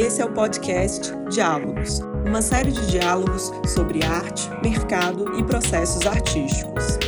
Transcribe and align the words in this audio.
Esse 0.00 0.22
é 0.22 0.24
o 0.24 0.32
podcast 0.32 1.12
Diálogos, 1.28 2.00
uma 2.26 2.40
série 2.40 2.72
de 2.72 2.86
diálogos 2.86 3.52
sobre 3.68 4.02
arte, 4.02 4.48
mercado 4.62 5.38
e 5.38 5.44
processos 5.44 6.06
artísticos. 6.06 6.98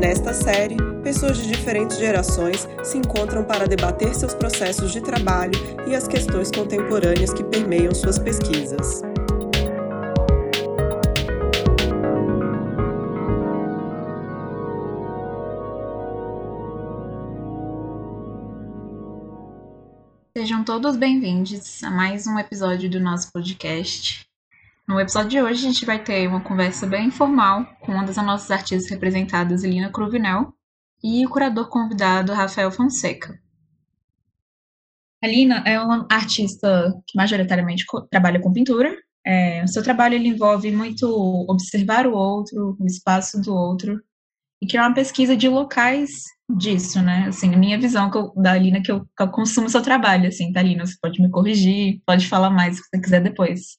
Nesta 0.00 0.32
série, 0.32 0.78
pessoas 1.02 1.36
de 1.36 1.48
diferentes 1.48 1.98
gerações 1.98 2.66
se 2.82 2.96
encontram 2.96 3.44
para 3.44 3.68
debater 3.68 4.14
seus 4.14 4.32
processos 4.32 4.90
de 4.90 5.02
trabalho 5.02 5.52
e 5.86 5.94
as 5.94 6.08
questões 6.08 6.50
contemporâneas 6.50 7.34
que 7.34 7.44
permeiam 7.44 7.94
suas 7.94 8.18
pesquisas. 8.18 9.02
Sejam 20.52 20.64
todos 20.64 20.96
bem-vindos 20.96 21.82
a 21.82 21.90
mais 21.90 22.26
um 22.26 22.38
episódio 22.38 22.90
do 22.90 23.00
nosso 23.00 23.32
podcast. 23.32 24.26
No 24.86 25.00
episódio 25.00 25.30
de 25.30 25.40
hoje, 25.40 25.66
a 25.66 25.70
gente 25.70 25.86
vai 25.86 26.04
ter 26.04 26.28
uma 26.28 26.42
conversa 26.42 26.86
bem 26.86 27.06
informal 27.06 27.64
com 27.80 27.92
uma 27.92 28.04
das 28.04 28.16
nossas 28.16 28.50
artistas 28.50 28.90
representadas, 28.90 29.64
Lina 29.64 29.90
Cruvinel, 29.90 30.52
e 31.02 31.24
o 31.24 31.30
curador 31.30 31.70
convidado, 31.70 32.34
Rafael 32.34 32.70
Fonseca. 32.70 33.40
A 35.24 35.26
Lina 35.26 35.64
é 35.66 35.80
uma 35.80 36.06
artista 36.10 36.92
que 37.06 37.16
majoritariamente 37.16 37.86
trabalha 38.10 38.38
com 38.38 38.52
pintura. 38.52 38.94
É, 39.24 39.64
o 39.64 39.68
seu 39.68 39.82
trabalho 39.82 40.16
ele 40.16 40.28
envolve 40.28 40.70
muito 40.70 41.06
observar 41.48 42.06
o 42.06 42.12
outro, 42.12 42.76
o 42.78 42.86
espaço 42.86 43.40
do 43.40 43.54
outro, 43.54 43.98
e 44.60 44.66
criar 44.66 44.86
uma 44.86 44.94
pesquisa 44.94 45.34
de 45.34 45.48
locais 45.48 46.24
disso, 46.56 47.02
né? 47.02 47.26
Assim, 47.28 47.54
a 47.54 47.56
minha 47.56 47.78
visão 47.78 48.10
eu, 48.14 48.32
da 48.36 48.56
Lina 48.56 48.82
que 48.82 48.90
eu, 48.90 49.04
que 49.04 49.22
eu 49.22 49.30
consumo 49.30 49.68
seu 49.68 49.82
trabalho, 49.82 50.28
assim, 50.28 50.52
tá, 50.52 50.62
Lina? 50.62 50.86
Você 50.86 50.96
pode 51.00 51.20
me 51.20 51.30
corrigir, 51.30 52.00
pode 52.06 52.28
falar 52.28 52.50
mais 52.50 52.76
se 52.76 52.82
você 52.82 53.00
quiser 53.00 53.22
depois. 53.22 53.78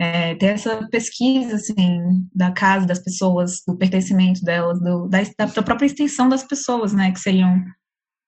É, 0.00 0.36
ter 0.36 0.46
essa 0.46 0.88
pesquisa, 0.88 1.56
assim, 1.56 2.28
da 2.34 2.52
casa 2.52 2.86
das 2.86 3.00
pessoas, 3.00 3.62
do 3.66 3.76
pertencimento 3.76 4.42
delas, 4.42 4.80
do, 4.80 5.08
da, 5.08 5.18
da 5.36 5.62
própria 5.62 5.86
extensão 5.86 6.28
das 6.28 6.44
pessoas, 6.44 6.92
né? 6.92 7.12
Que 7.12 7.20
seriam 7.20 7.64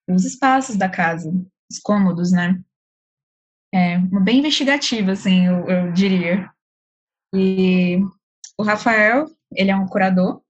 os 0.08 0.24
espaços 0.24 0.76
da 0.76 0.88
casa, 0.88 1.30
os 1.70 1.78
cômodos, 1.78 2.32
né? 2.32 2.60
É, 3.72 3.98
bem 3.98 4.38
investigativa, 4.38 5.12
assim, 5.12 5.46
eu, 5.46 5.68
eu 5.68 5.92
diria. 5.92 6.50
E 7.34 7.98
o 8.58 8.62
Rafael, 8.64 9.26
ele 9.54 9.70
é 9.70 9.76
um 9.76 9.86
curador, 9.86 10.42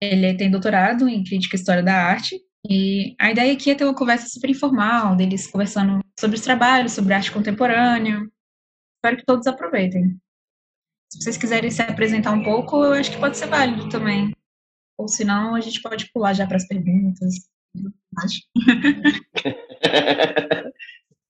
ele 0.00 0.34
tem 0.34 0.50
doutorado 0.50 1.08
em 1.08 1.22
crítica 1.22 1.54
e 1.54 1.58
história 1.58 1.82
da 1.82 1.94
arte. 1.94 2.40
E 2.74 3.14
a 3.18 3.30
ideia 3.30 3.52
aqui 3.52 3.70
é 3.70 3.74
ter 3.74 3.84
uma 3.84 3.94
conversa 3.94 4.30
super 4.30 4.48
informal, 4.48 5.14
deles 5.14 5.46
conversando 5.46 6.02
sobre 6.18 6.36
os 6.36 6.42
trabalhos, 6.42 6.92
sobre 6.92 7.12
arte 7.12 7.30
contemporânea. 7.30 8.26
Espero 8.96 9.18
que 9.18 9.26
todos 9.26 9.46
aproveitem. 9.46 10.18
Se 11.10 11.20
vocês 11.20 11.36
quiserem 11.36 11.70
se 11.70 11.82
apresentar 11.82 12.32
um 12.32 12.42
pouco, 12.42 12.82
eu 12.82 12.94
acho 12.94 13.12
que 13.12 13.18
pode 13.18 13.36
ser 13.36 13.48
válido 13.48 13.90
também. 13.90 14.34
Ou 14.96 15.06
se 15.06 15.22
não, 15.22 15.54
a 15.54 15.60
gente 15.60 15.82
pode 15.82 16.10
pular 16.12 16.32
já 16.32 16.46
para 16.46 16.56
as 16.56 16.66
perguntas. 16.66 17.46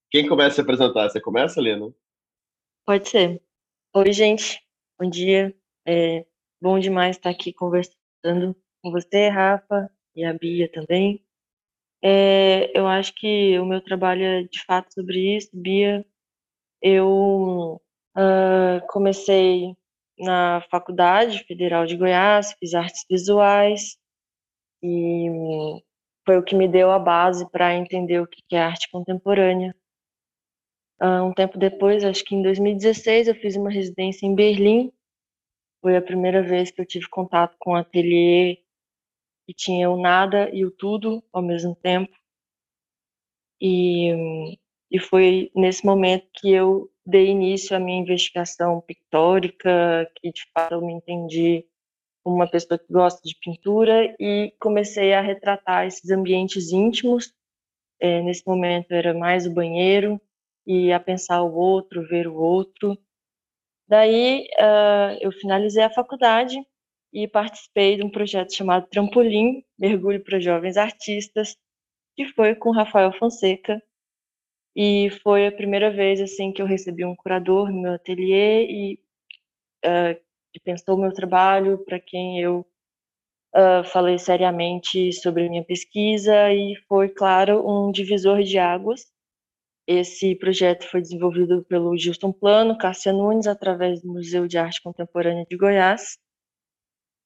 Quem 0.09 0.29
começa 0.29 0.51
a 0.51 0.55
se 0.55 0.61
apresentar? 0.61 1.09
Você 1.09 1.19
começa, 1.19 1.59
Lena? 1.59 1.93
Pode 2.85 3.09
ser. 3.09 3.41
Oi, 3.93 4.13
gente. 4.13 4.61
Bom 4.97 5.09
dia. 5.09 5.53
É 5.85 6.25
bom 6.61 6.79
demais 6.79 7.17
estar 7.17 7.31
aqui 7.31 7.51
conversando 7.51 8.55
com 8.81 8.91
você, 8.91 9.27
Rafa, 9.27 9.91
e 10.15 10.23
a 10.23 10.33
Bia 10.33 10.71
também. 10.71 11.22
É, 12.05 12.77
eu 12.77 12.85
acho 12.85 13.13
que 13.15 13.57
o 13.59 13.65
meu 13.65 13.81
trabalho 13.81 14.23
é 14.23 14.43
de 14.43 14.61
fato 14.65 14.93
sobre 14.93 15.37
isso, 15.37 15.49
Bia. 15.53 16.05
Eu 16.81 17.81
uh, 18.17 18.87
comecei 18.89 19.73
na 20.19 20.61
Faculdade 20.69 21.45
Federal 21.45 21.85
de 21.85 21.95
Goiás, 21.95 22.53
fiz 22.59 22.73
artes 22.73 23.05
visuais 23.09 23.97
e 24.83 25.29
foi 26.25 26.37
o 26.37 26.43
que 26.43 26.55
me 26.55 26.67
deu 26.67 26.91
a 26.91 26.99
base 26.99 27.49
para 27.49 27.75
entender 27.75 28.19
o 28.19 28.27
que 28.27 28.43
é 28.53 28.59
arte 28.61 28.89
contemporânea. 28.91 29.73
Uh, 31.01 31.23
um 31.23 31.33
tempo 31.33 31.57
depois, 31.57 32.03
acho 32.03 32.23
que 32.25 32.35
em 32.35 32.41
2016, 32.41 33.29
eu 33.29 33.35
fiz 33.35 33.55
uma 33.55 33.71
residência 33.71 34.25
em 34.25 34.35
Berlim. 34.35 34.91
Foi 35.81 35.95
a 35.95 36.01
primeira 36.01 36.43
vez 36.43 36.69
que 36.69 36.81
eu 36.81 36.85
tive 36.85 37.07
contato 37.09 37.55
com 37.59 37.71
um 37.71 37.75
ateliê 37.75 38.62
que 39.45 39.53
tinha 39.53 39.89
o 39.89 39.99
nada 39.99 40.49
e 40.53 40.65
o 40.65 40.71
tudo 40.71 41.23
ao 41.31 41.41
mesmo 41.41 41.75
tempo. 41.75 42.13
E, 43.61 44.57
e 44.91 44.99
foi 44.99 45.51
nesse 45.55 45.85
momento 45.85 46.27
que 46.33 46.51
eu 46.51 46.89
dei 47.05 47.27
início 47.27 47.75
à 47.75 47.79
minha 47.79 48.01
investigação 48.01 48.81
pictórica, 48.81 50.09
que 50.15 50.31
de 50.31 50.43
fato 50.53 50.75
eu 50.75 50.85
me 50.85 50.93
entendi 50.93 51.65
como 52.23 52.37
uma 52.37 52.49
pessoa 52.49 52.79
que 52.79 52.91
gosta 52.91 53.21
de 53.23 53.35
pintura 53.39 54.15
e 54.19 54.53
comecei 54.59 55.13
a 55.13 55.21
retratar 55.21 55.85
esses 55.85 56.09
ambientes 56.09 56.71
íntimos. 56.71 57.33
É, 57.99 58.21
nesse 58.21 58.45
momento 58.45 58.91
era 58.91 59.13
mais 59.13 59.45
o 59.45 59.53
banheiro 59.53 60.19
e 60.65 60.91
a 60.91 60.99
pensar 60.99 61.41
o 61.43 61.53
outro, 61.53 62.07
ver 62.07 62.27
o 62.27 62.35
outro. 62.35 62.97
Daí 63.87 64.47
uh, 64.57 65.17
eu 65.21 65.31
finalizei 65.31 65.83
a 65.83 65.89
faculdade 65.89 66.57
e 67.13 67.27
participei 67.27 67.95
de 67.95 68.03
um 68.03 68.09
projeto 68.09 68.55
chamado 68.55 68.87
Trampolim, 68.87 69.63
Mergulho 69.77 70.23
para 70.23 70.39
Jovens 70.39 70.77
Artistas, 70.77 71.55
que 72.15 72.25
foi 72.33 72.55
com 72.55 72.71
Rafael 72.71 73.13
Fonseca. 73.13 73.81
E 74.75 75.11
foi 75.21 75.45
a 75.45 75.51
primeira 75.51 75.91
vez 75.91 76.19
assim 76.19 76.51
que 76.51 76.61
eu 76.61 76.65
recebi 76.65 77.05
um 77.05 77.15
curador 77.15 77.71
no 77.71 77.83
meu 77.83 77.93
ateliê 77.93 78.65
e 78.65 78.99
uh, 79.85 80.19
que 80.51 80.59
pensou 80.59 80.95
o 80.95 81.01
meu 81.01 81.13
trabalho, 81.13 81.77
para 81.85 81.99
quem 81.99 82.39
eu 82.41 82.65
uh, 83.55 83.83
falei 83.85 84.17
seriamente 84.17 85.13
sobre 85.13 85.45
a 85.45 85.49
minha 85.49 85.63
pesquisa 85.63 86.51
e 86.51 86.75
foi, 86.87 87.09
claro, 87.09 87.63
um 87.67 87.91
divisor 87.91 88.41
de 88.41 88.57
águas. 88.57 89.05
Esse 89.85 90.35
projeto 90.35 90.87
foi 90.89 91.01
desenvolvido 91.01 91.63
pelo 91.65 91.95
Gilson 91.97 92.31
Plano, 92.31 92.77
Cássia 92.77 93.13
Nunes, 93.13 93.47
através 93.47 94.01
do 94.01 94.11
Museu 94.11 94.47
de 94.47 94.57
Arte 94.57 94.81
Contemporânea 94.81 95.45
de 95.47 95.57
Goiás, 95.57 96.17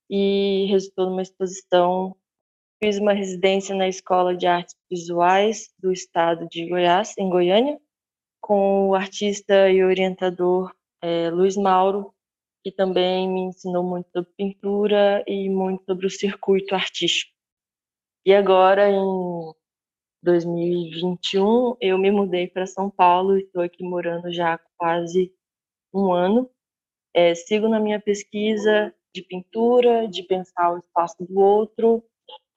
e 0.09 0.65
resultou 0.69 1.09
numa 1.09 1.21
exposição. 1.21 2.15
Fiz 2.81 2.97
uma 2.99 3.13
residência 3.13 3.75
na 3.75 3.87
Escola 3.87 4.35
de 4.35 4.45
Artes 4.45 4.75
Visuais 4.89 5.69
do 5.79 5.91
Estado 5.91 6.47
de 6.49 6.67
Goiás, 6.67 7.13
em 7.17 7.29
Goiânia, 7.29 7.79
com 8.39 8.89
o 8.89 8.95
artista 8.95 9.69
e 9.69 9.83
orientador 9.83 10.73
é, 11.01 11.29
Luiz 11.29 11.57
Mauro, 11.57 12.13
que 12.63 12.71
também 12.71 13.27
me 13.29 13.41
ensinou 13.41 13.83
muito 13.83 14.09
sobre 14.11 14.29
pintura 14.37 15.23
e 15.27 15.49
muito 15.49 15.83
sobre 15.85 16.05
o 16.05 16.09
circuito 16.09 16.75
artístico. 16.75 17.31
E 18.25 18.33
agora, 18.33 18.89
em 18.89 19.53
2021, 20.21 21.77
eu 21.79 21.97
me 21.97 22.11
mudei 22.11 22.47
para 22.47 22.65
São 22.65 22.89
Paulo 22.89 23.37
e 23.37 23.43
estou 23.43 23.61
aqui 23.61 23.83
morando 23.83 24.31
já 24.33 24.55
há 24.55 24.59
quase 24.77 25.33
um 25.93 26.11
ano. 26.11 26.49
É, 27.13 27.33
sigo 27.33 27.67
na 27.67 27.79
minha 27.79 27.99
pesquisa 27.99 28.93
de 29.13 29.21
pintura, 29.21 30.07
de 30.07 30.23
pensar 30.23 30.73
o 30.73 30.77
espaço 30.77 31.15
do 31.23 31.39
outro. 31.39 32.03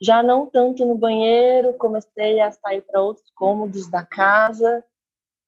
Já 0.00 0.22
não 0.22 0.47
tanto 0.47 0.84
no 0.84 0.97
banheiro, 0.97 1.75
comecei 1.75 2.41
a 2.41 2.50
sair 2.50 2.83
para 2.83 3.03
outros 3.03 3.31
cômodos 3.34 3.88
da 3.88 4.05
casa. 4.05 4.84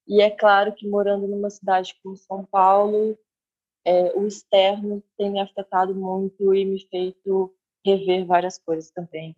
E 0.07 0.21
é 0.21 0.29
claro 0.29 0.73
que 0.73 0.87
morando 0.87 1.27
numa 1.27 1.49
cidade 1.49 1.95
como 2.03 2.15
São 2.15 2.45
Paulo, 2.45 3.17
é, 3.85 4.13
o 4.17 4.27
externo 4.27 5.03
tem 5.17 5.31
me 5.31 5.39
afetado 5.39 5.93
muito 5.95 6.53
e 6.53 6.65
me 6.65 6.79
feito 6.87 7.53
rever 7.85 8.25
várias 8.25 8.57
coisas 8.57 8.91
também. 8.91 9.35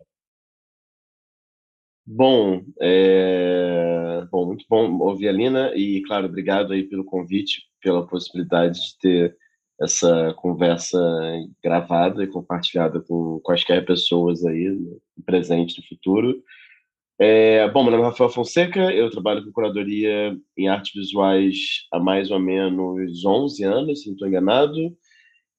Bom, 2.08 2.64
é... 2.80 4.24
bom, 4.30 4.46
muito 4.46 4.64
bom 4.68 4.98
ouvir 5.00 5.28
a 5.28 5.32
Lina 5.32 5.72
e, 5.74 6.02
claro, 6.02 6.26
obrigado 6.26 6.72
aí 6.72 6.84
pelo 6.84 7.04
convite, 7.04 7.62
pela 7.80 8.06
possibilidade 8.06 8.78
de 8.80 8.98
ter 8.98 9.36
essa 9.80 10.34
conversa 10.38 10.98
gravada 11.62 12.24
e 12.24 12.28
compartilhada 12.28 13.00
com 13.00 13.40
quaisquer 13.40 13.84
pessoas 13.84 14.44
aí, 14.44 14.68
no 14.68 15.00
presente 15.24 15.80
e 15.80 15.86
futuro. 15.86 16.42
É, 17.18 17.66
bom, 17.70 17.82
meu 17.82 17.92
nome 17.92 18.04
é 18.04 18.06
Rafael 18.06 18.28
Fonseca, 18.28 18.92
eu 18.92 19.10
trabalho 19.10 19.42
com 19.44 19.50
curadoria 19.50 20.36
em 20.56 20.68
artes 20.68 20.92
visuais 20.94 21.86
há 21.90 21.98
mais 21.98 22.30
ou 22.30 22.38
menos 22.38 23.24
11 23.24 23.64
anos, 23.64 24.02
se 24.02 24.06
não 24.06 24.14
estou 24.14 24.28
enganado. 24.28 24.96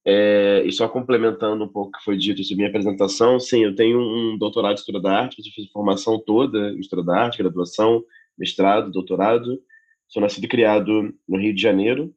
É, 0.06 0.64
e 0.66 0.72
só 0.72 0.88
complementando 0.88 1.66
um 1.66 1.68
pouco 1.68 1.90
o 1.90 1.92
que 1.92 2.04
foi 2.06 2.16
dito 2.16 2.42
sobre 2.44 2.58
minha 2.58 2.70
apresentação, 2.70 3.40
sim, 3.40 3.64
eu 3.64 3.76
tenho 3.76 4.00
um 4.00 4.38
doutorado 4.38 4.74
em 4.74 4.76
História 4.76 5.02
da 5.02 5.12
Arte, 5.12 5.40
eu 5.40 5.54
fiz 5.54 5.70
formação 5.72 6.18
toda 6.18 6.72
em 6.72 6.80
História 6.80 7.04
da 7.04 7.24
Arte, 7.24 7.40
graduação, 7.40 8.04
mestrado, 8.38 8.92
doutorado. 8.92 9.60
Sou 10.08 10.22
nascido 10.22 10.46
e 10.46 10.48
criado 10.48 11.14
no 11.28 11.38
Rio 11.38 11.54
de 11.54 11.62
Janeiro, 11.62 12.14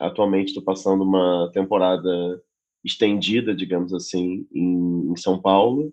Atualmente 0.00 0.48
estou 0.48 0.62
passando 0.62 1.02
uma 1.02 1.50
temporada 1.52 2.42
estendida, 2.84 3.54
digamos 3.54 3.92
assim, 3.92 4.46
em, 4.52 5.10
em, 5.10 5.16
São 5.16 5.40
Paulo. 5.40 5.92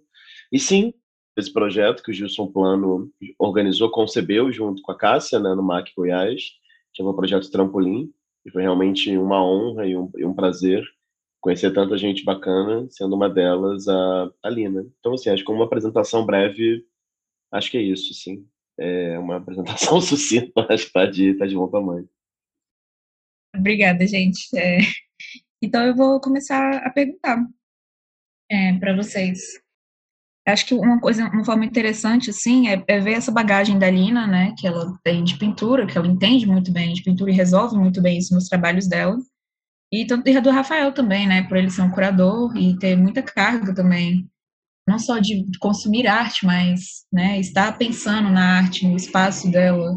E 0.52 0.60
sim, 0.60 0.94
esse 1.36 1.52
projeto 1.52 2.04
que 2.04 2.12
o 2.12 2.14
Gilson 2.14 2.52
Plano 2.52 3.12
organizou, 3.40 3.90
concebeu 3.90 4.52
junto 4.52 4.82
com 4.82 4.92
a 4.92 4.98
Cássia, 4.98 5.40
né, 5.40 5.54
no 5.56 5.64
MAC 5.64 5.92
Goiás, 5.96 6.52
chama 6.96 7.10
o 7.10 7.16
Projeto 7.16 7.50
Trampolim, 7.50 8.14
e 8.46 8.52
foi 8.52 8.62
realmente 8.62 9.18
uma 9.18 9.44
honra 9.44 9.88
e 9.88 9.96
um, 9.98 10.12
e 10.18 10.26
um 10.26 10.34
prazer 10.34 10.84
conhecer 11.44 11.74
tanta 11.74 11.98
gente 11.98 12.24
bacana, 12.24 12.88
sendo 12.90 13.16
uma 13.16 13.30
delas 13.30 13.88
a, 13.88 14.32
a 14.42 14.50
Lina. 14.50 14.86
Então, 15.00 15.14
assim, 15.14 15.30
acho 15.30 15.44
que 15.44 15.52
uma 15.52 15.66
apresentação 15.66 16.26
breve, 16.26 16.86
acho 17.52 17.70
que 17.70 17.78
é 17.78 17.82
isso, 17.82 18.14
sim. 18.14 18.48
É 18.78 19.20
uma 19.20 19.38
apresentação 19.38 20.00
sucinta, 20.02 20.66
acho 20.70 20.84
que 20.84 20.90
está 20.90 21.06
de, 21.06 21.34
tá 21.36 21.46
de 21.46 21.56
bom 21.56 21.68
tamanho. 21.68 22.08
Obrigada, 23.56 24.06
gente. 24.08 24.48
É... 24.56 24.80
Então, 25.62 25.82
eu 25.86 25.96
vou 25.96 26.20
começar 26.20 26.76
a 26.78 26.90
perguntar 26.90 27.42
é, 28.52 28.74
para 28.74 28.96
vocês. 28.96 29.40
Acho 30.46 30.66
que 30.66 30.74
uma 30.74 31.00
coisa, 31.00 31.26
uma 31.30 31.46
forma 31.46 31.66
interessante, 31.66 32.30
assim, 32.30 32.68
é, 32.68 32.84
é, 32.86 33.00
ver 33.00 33.14
essa 33.14 33.32
bagagem 33.32 33.80
da 33.80 33.90
Lina, 33.90 34.28
né, 34.28 34.54
que 34.58 34.68
ela 34.68 34.94
tem 35.02 35.24
de 35.24 35.38
pintura, 35.38 35.88
que 35.88 35.98
ela 35.98 36.06
entende 36.06 36.46
muito 36.46 36.70
bem 36.70 36.94
de 36.94 37.02
pintura 37.02 37.32
e 37.32 37.34
resolve 37.34 37.78
muito 37.78 38.02
bem 38.02 38.18
isso 38.18 38.36
nos 38.36 38.50
trabalhos 38.50 38.88
dela. 38.88 39.18
E, 39.92 40.06
a 40.12 40.40
do 40.42 40.52
Rafael 40.52 40.92
também, 40.92 41.26
né, 41.28 41.44
por 41.44 41.56
ele 41.56 41.70
ser 41.70 41.84
um 41.84 41.92
curador 41.92 42.58
e 42.58 42.78
ter 42.78 42.98
muita 42.98 43.24
carga 43.24 43.74
também, 43.74 44.30
não 44.86 45.00
só 45.00 45.18
de 45.18 45.46
consumir 45.60 46.08
arte, 46.08 46.46
mas, 46.46 47.06
né, 47.12 47.40
estar 47.40 47.78
pensando 47.78 48.30
na 48.30 48.58
arte, 48.58 48.86
no 48.86 48.98
espaço 48.98 49.50
dela, 49.50 49.94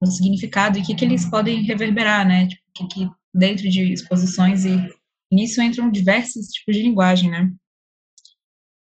no 0.00 0.10
significado 0.10 0.78
e 0.78 0.80
o 0.80 0.84
que, 0.84 0.94
que 0.94 1.04
eles 1.04 1.28
podem 1.28 1.62
reverberar, 1.64 2.26
né, 2.26 2.46
tipo, 2.46 2.61
que 2.74 3.10
dentro 3.34 3.68
de 3.68 3.92
exposições 3.92 4.64
e 4.64 4.76
nisso 5.32 5.62
entram 5.62 5.90
diversos 5.90 6.48
tipos 6.48 6.76
de 6.76 6.82
linguagem, 6.82 7.30
né. 7.30 7.50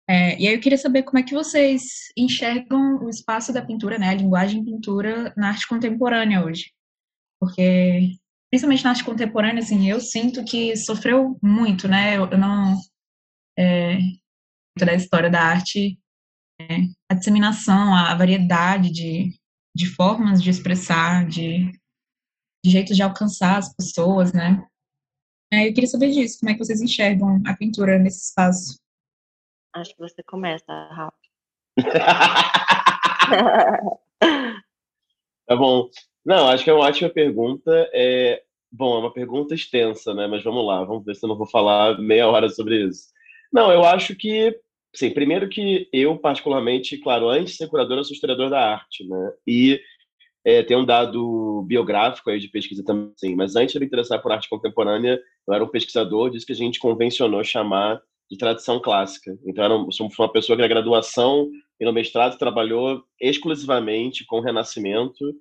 É, 0.08 0.40
e 0.40 0.49
aí 0.49 0.55
eu 0.55 0.61
queria 0.61 0.79
saber 0.79 1.02
como 1.02 1.19
é 1.19 1.23
que 1.23 1.35
vocês 1.35 1.82
enxergam 2.17 3.05
o 3.05 3.11
espaço 3.11 3.52
da 3.52 3.64
pintura, 3.64 3.99
né, 3.99 4.08
a 4.08 4.14
linguagem 4.14 4.64
pintura 4.64 5.35
na 5.37 5.49
arte 5.49 5.69
contemporânea 5.69 6.43
hoje. 6.43 6.73
Porque, 7.38 8.17
principalmente 8.50 8.85
na 8.85 8.90
arte 8.90 9.05
contemporânea, 9.05 9.62
assim, 9.62 9.88
eu 9.88 10.00
sinto 10.00 10.43
que 10.44 10.75
sofreu 10.76 11.38
muito, 11.43 11.87
né, 11.87 12.17
eu, 12.17 12.26
eu 12.31 12.38
não... 12.38 12.76
É, 13.58 13.99
da 14.79 14.94
história 14.94 15.29
da 15.29 15.43
arte, 15.43 15.99
é, 16.61 16.79
a 17.11 17.14
disseminação, 17.14 17.94
a 17.94 18.14
variedade 18.14 18.91
de, 18.91 19.34
de 19.75 19.87
formas 19.87 20.43
de 20.43 20.50
expressar, 20.50 21.26
de, 21.26 21.73
de 22.69 22.73
jeitos 22.73 22.97
de 22.97 23.03
alcançar 23.03 23.59
as 23.59 23.75
pessoas, 23.75 24.32
né. 24.32 24.65
É, 25.53 25.69
eu 25.69 25.73
queria 25.73 25.88
saber 25.88 26.11
disso, 26.11 26.38
como 26.41 26.50
é 26.50 26.53
que 26.53 26.65
vocês 26.65 26.82
enxergam 26.82 27.41
a 27.47 27.56
pintura 27.56 27.99
nesse 27.99 28.29
espaço? 28.29 28.79
Acho 29.75 29.94
que 29.94 30.00
você 30.00 30.23
começa, 30.23 30.67
Rafa. 30.69 31.15
tá 35.47 35.56
bom. 35.56 35.88
Não, 36.25 36.49
acho 36.49 36.65
que 36.65 36.70
é 36.70 36.75
uma 36.75 36.85
ótima 36.85 37.09
pergunta. 37.09 37.88
É, 37.94 38.43
bom, 38.70 38.97
é 38.97 38.99
uma 38.99 39.12
pergunta 39.12 39.55
extensa, 39.55 40.12
né? 40.12 40.26
Mas 40.26 40.44
vamos 40.44 40.67
lá, 40.67 40.85
vamos 40.85 41.05
ver 41.05 41.15
se 41.15 41.25
eu 41.25 41.29
não 41.29 41.37
vou 41.37 41.47
falar 41.47 41.99
meia 41.99 42.29
hora 42.29 42.50
sobre 42.50 42.87
isso. 42.87 43.09
Não, 43.50 43.73
eu 43.73 43.82
acho 43.85 44.15
que, 44.15 44.55
sim, 44.94 45.11
primeiro 45.11 45.49
que 45.49 45.88
eu, 45.93 46.19
particularmente, 46.19 46.99
claro, 46.99 47.31
antes 47.31 47.53
de 47.53 47.59
ser 47.59 47.69
curador, 47.69 47.97
eu 47.97 48.05
sou 48.05 48.12
historiador 48.12 48.50
da 48.50 48.61
arte, 48.61 49.09
né? 49.09 49.32
E 49.47 49.81
é, 50.48 50.62
tem 50.62 50.78
um 50.78 50.84
dado 50.84 51.62
biográfico 51.66 52.30
aí 52.30 52.40
de 52.40 52.48
pesquisa 52.48 52.82
também, 52.82 53.12
sim, 53.18 53.34
mas 53.34 53.54
antes 53.54 53.74
de 53.74 53.78
me 53.78 53.84
interessar 53.84 54.22
por 54.22 54.32
arte 54.32 54.48
contemporânea, 54.48 55.20
eu 55.46 55.52
era 55.52 55.62
um 55.62 55.68
pesquisador 55.68 56.30
disso 56.30 56.46
que 56.46 56.52
a 56.52 56.56
gente 56.56 56.78
convencionou 56.78 57.44
chamar 57.44 58.00
de 58.30 58.38
tradição 58.38 58.80
clássica. 58.80 59.38
Então, 59.44 59.62
era, 59.62 59.74
sou 59.90 60.08
uma 60.18 60.32
pessoa 60.32 60.56
que 60.56 60.62
na 60.62 60.68
graduação 60.68 61.50
e 61.78 61.84
no 61.84 61.92
mestrado 61.92 62.38
trabalhou 62.38 63.02
exclusivamente 63.20 64.24
com 64.24 64.38
o 64.38 64.40
Renascimento, 64.40 65.34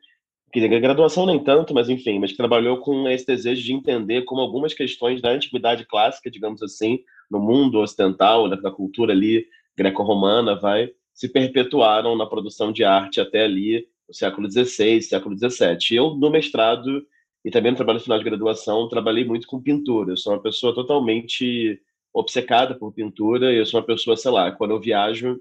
que 0.51 0.67
na 0.67 0.77
graduação 0.77 1.25
nem 1.25 1.41
tanto, 1.41 1.73
mas 1.73 1.87
enfim, 1.87 2.19
mas 2.19 2.31
que 2.31 2.37
trabalhou 2.37 2.79
com 2.79 3.07
esse 3.07 3.25
desejo 3.25 3.63
de 3.63 3.71
entender 3.71 4.23
como 4.23 4.41
algumas 4.41 4.73
questões 4.73 5.21
da 5.21 5.31
antiguidade 5.31 5.85
clássica, 5.85 6.29
digamos 6.29 6.61
assim, 6.61 6.99
no 7.31 7.39
mundo 7.39 7.79
ocidental, 7.79 8.49
da 8.49 8.71
cultura 8.71 9.13
ali 9.13 9.45
greco-romana, 9.77 10.59
vai 10.59 10.89
se 11.13 11.29
perpetuaram 11.29 12.15
na 12.17 12.25
produção 12.25 12.73
de 12.73 12.83
arte 12.83 13.21
até 13.21 13.45
ali 13.45 13.87
no 14.07 14.13
século 14.13 14.49
XVI, 14.49 15.01
século 15.01 15.37
XVII. 15.37 15.97
Eu, 15.97 16.15
no 16.15 16.29
mestrado 16.29 17.05
e 17.43 17.51
também 17.51 17.71
no 17.71 17.77
trabalho 17.77 17.99
final 17.99 18.17
de 18.17 18.25
graduação, 18.25 18.87
trabalhei 18.87 19.25
muito 19.25 19.47
com 19.47 19.61
pintura. 19.61 20.11
Eu 20.11 20.17
sou 20.17 20.33
uma 20.33 20.41
pessoa 20.41 20.73
totalmente 20.73 21.81
obcecada 22.13 22.75
por 22.75 22.91
pintura. 22.91 23.53
Eu 23.53 23.65
sou 23.65 23.79
uma 23.79 23.85
pessoa, 23.85 24.17
sei 24.17 24.31
lá, 24.31 24.51
quando 24.51 24.71
eu 24.71 24.79
viajo, 24.79 25.39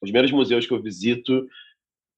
os 0.00 0.10
primeiros 0.10 0.30
museus 0.30 0.66
que 0.66 0.72
eu 0.72 0.82
visito 0.82 1.46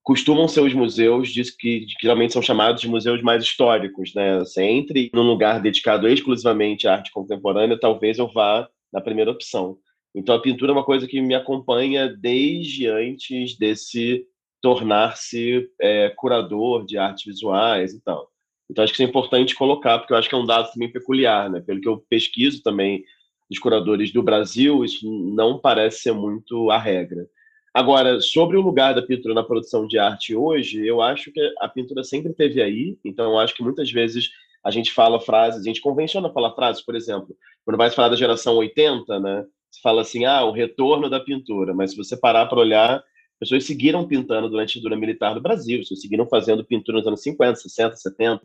costumam 0.03 0.49
ser 0.49 0.63
os 0.63 0.73
museus 0.73 1.29
de, 1.29 1.43
que, 1.45 1.81
que 1.81 1.95
geralmente 2.01 2.33
são 2.33 2.41
chamados 2.41 2.81
de 2.81 2.89
museus 2.89 3.21
mais 3.23 3.43
históricos, 3.45 4.15
né? 4.15 4.39
Você 4.39 4.63
entre 4.63 5.11
num 5.13 5.23
lugar 5.23 5.61
dedicado 5.61 6.09
exclusivamente 6.09 6.89
à 6.89 6.95
arte 6.95 7.13
contemporânea, 7.13 7.79
talvez 7.79 8.19
eu 8.19 8.27
vá 8.27 8.69
na 8.91 9.03
primeira 9.03 9.31
opção. 9.31 9.79
Então 10.15 10.35
a 10.35 10.41
pintura 10.41 10.73
é 10.73 10.75
uma 10.75 10.85
coisa 10.85 11.07
que 11.07 11.21
me 11.21 11.35
acompanha 11.35 12.09
desde 12.09 12.87
antes 12.87 13.59
desse 13.59 14.25
tornar-se 14.61 15.69
é, 15.81 16.11
curador 16.11 16.85
de 16.85 16.99
artes 16.99 17.25
visuais 17.25 17.93
e 17.93 18.01
tal. 18.01 18.29
Então 18.71 18.85
acho 18.85 18.93
que 18.93 18.97
isso 18.97 19.07
é 19.07 19.09
importante 19.09 19.55
colocar, 19.55 19.99
porque 19.99 20.13
eu 20.13 20.17
acho 20.17 20.29
que 20.29 20.35
é 20.35 20.39
um 20.39 20.47
dado 20.47 20.71
também 20.73 20.93
peculiar, 20.93 21.49
né? 21.49 21.61
Pelo 21.61 21.81
que 21.81 21.89
eu 21.89 22.05
pesquiso 22.09 22.63
também 22.63 23.05
dos 23.49 23.59
curadores 23.59 24.13
do 24.13 24.23
Brasil, 24.23 24.85
isso 24.85 25.11
não 25.35 25.59
parece 25.59 26.03
ser 26.03 26.13
muito 26.13 26.71
a 26.71 26.79
regra. 26.79 27.27
Agora, 27.73 28.21
sobre 28.21 28.57
o 28.57 28.61
lugar 28.61 28.95
da 28.95 29.03
pintura 29.03 29.35
na 29.35 29.43
produção 29.43 29.87
de 29.87 29.99
arte 29.99 30.35
hoje, 30.35 30.87
eu 30.87 31.01
acho 31.01 31.31
que 31.33 31.41
a 31.61 31.69
pintura 31.69 32.03
sempre 32.03 32.33
teve 32.33 32.61
aí, 32.61 32.99
então 33.05 33.33
eu 33.33 33.39
acho 33.39 33.55
que 33.55 33.63
muitas 33.63 33.91
vezes 33.91 34.29
a 34.65 34.71
gente 34.71 34.93
fala 34.93 35.21
frases, 35.21 35.61
a 35.61 35.65
gente 35.65 35.81
convenciona 35.81 36.33
falar 36.33 36.55
frases, 36.55 36.83
por 36.83 36.97
exemplo, 36.97 37.37
quando 37.65 37.77
vai 37.77 37.91
falar 37.91 38.09
da 38.09 38.17
geração 38.17 38.57
80, 38.57 39.21
né, 39.21 39.47
você 39.71 39.81
fala 39.81 40.03
assim, 40.03 40.25
ah, 40.25 40.45
o 40.45 40.51
retorno 40.51 41.09
da 41.09 41.21
pintura, 41.21 41.73
mas 41.75 41.93
se 41.93 41.97
você 41.97 42.17
parar 42.17 42.47
para 42.47 42.59
olhar, 42.59 43.03
pessoas 43.39 43.65
seguiram 43.65 44.07
pintando 44.07 44.49
durante 44.49 44.71
a 44.71 44.75
ditadura 44.75 44.97
militar 44.97 45.35
do 45.35 45.41
Brasil, 45.41 45.79
pessoas 45.79 46.01
seguiram 46.01 46.27
fazendo 46.27 46.65
pintura 46.65 46.99
nos 46.99 47.07
anos 47.07 47.23
50, 47.23 47.57
60, 47.57 47.97
70, 47.97 48.43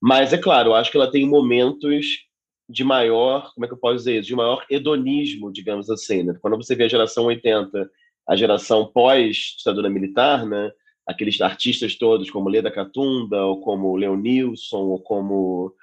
mas 0.00 0.32
é 0.32 0.38
claro, 0.38 0.70
eu 0.70 0.74
acho 0.74 0.90
que 0.90 0.96
ela 0.96 1.10
tem 1.10 1.26
momentos 1.26 2.06
de 2.68 2.82
maior, 2.82 3.52
como 3.54 3.64
é 3.64 3.68
que 3.68 3.74
eu 3.74 3.78
posso 3.78 3.96
dizer 3.96 4.18
isso? 4.18 4.28
De 4.28 4.34
maior 4.34 4.64
hedonismo, 4.70 5.52
digamos 5.52 5.90
assim, 5.90 6.22
né? 6.22 6.36
Quando 6.40 6.56
você 6.56 6.74
vê 6.74 6.84
a 6.84 6.88
geração 6.88 7.24
80, 7.24 7.90
a 8.28 8.36
geração 8.36 8.90
pós-ditadura 8.92 9.90
militar, 9.90 10.46
né? 10.46 10.70
Aqueles 11.06 11.40
artistas 11.40 11.94
todos 11.96 12.30
como 12.30 12.48
Leda 12.48 12.70
Catunda, 12.70 13.44
ou 13.44 13.60
como 13.60 13.94
Leonilson, 13.96 14.78
ou 14.78 14.98
como, 15.00 15.74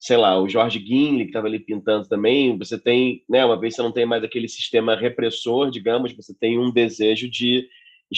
sei 0.00 0.16
lá, 0.16 0.40
o 0.40 0.48
Jorge 0.48 0.80
Guinle, 0.80 1.24
que 1.24 1.30
estava 1.30 1.46
ali 1.46 1.60
pintando 1.60 2.08
também, 2.08 2.58
você 2.58 2.76
tem, 2.78 3.22
né? 3.28 3.44
Uma 3.44 3.58
vez 3.58 3.76
você 3.76 3.82
não 3.82 3.92
tem 3.92 4.04
mais 4.04 4.24
aquele 4.24 4.48
sistema 4.48 4.96
repressor, 4.96 5.70
digamos, 5.70 6.12
você 6.12 6.34
tem 6.34 6.58
um 6.58 6.72
desejo 6.72 7.30
de 7.30 7.68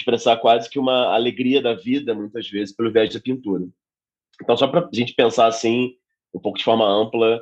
expressar 0.00 0.36
quase 0.38 0.68
que 0.68 0.78
uma 0.78 1.14
alegria 1.14 1.60
da 1.60 1.74
vida, 1.74 2.14
muitas 2.14 2.48
vezes, 2.48 2.74
pelo 2.74 2.92
viés 2.92 3.12
da 3.12 3.20
pintura. 3.20 3.64
Então, 4.42 4.56
só 4.56 4.66
para 4.66 4.80
a 4.80 4.88
gente 4.92 5.14
pensar 5.14 5.46
assim, 5.46 5.94
um 6.34 6.40
pouco 6.40 6.58
de 6.58 6.64
forma 6.64 6.86
ampla, 6.86 7.40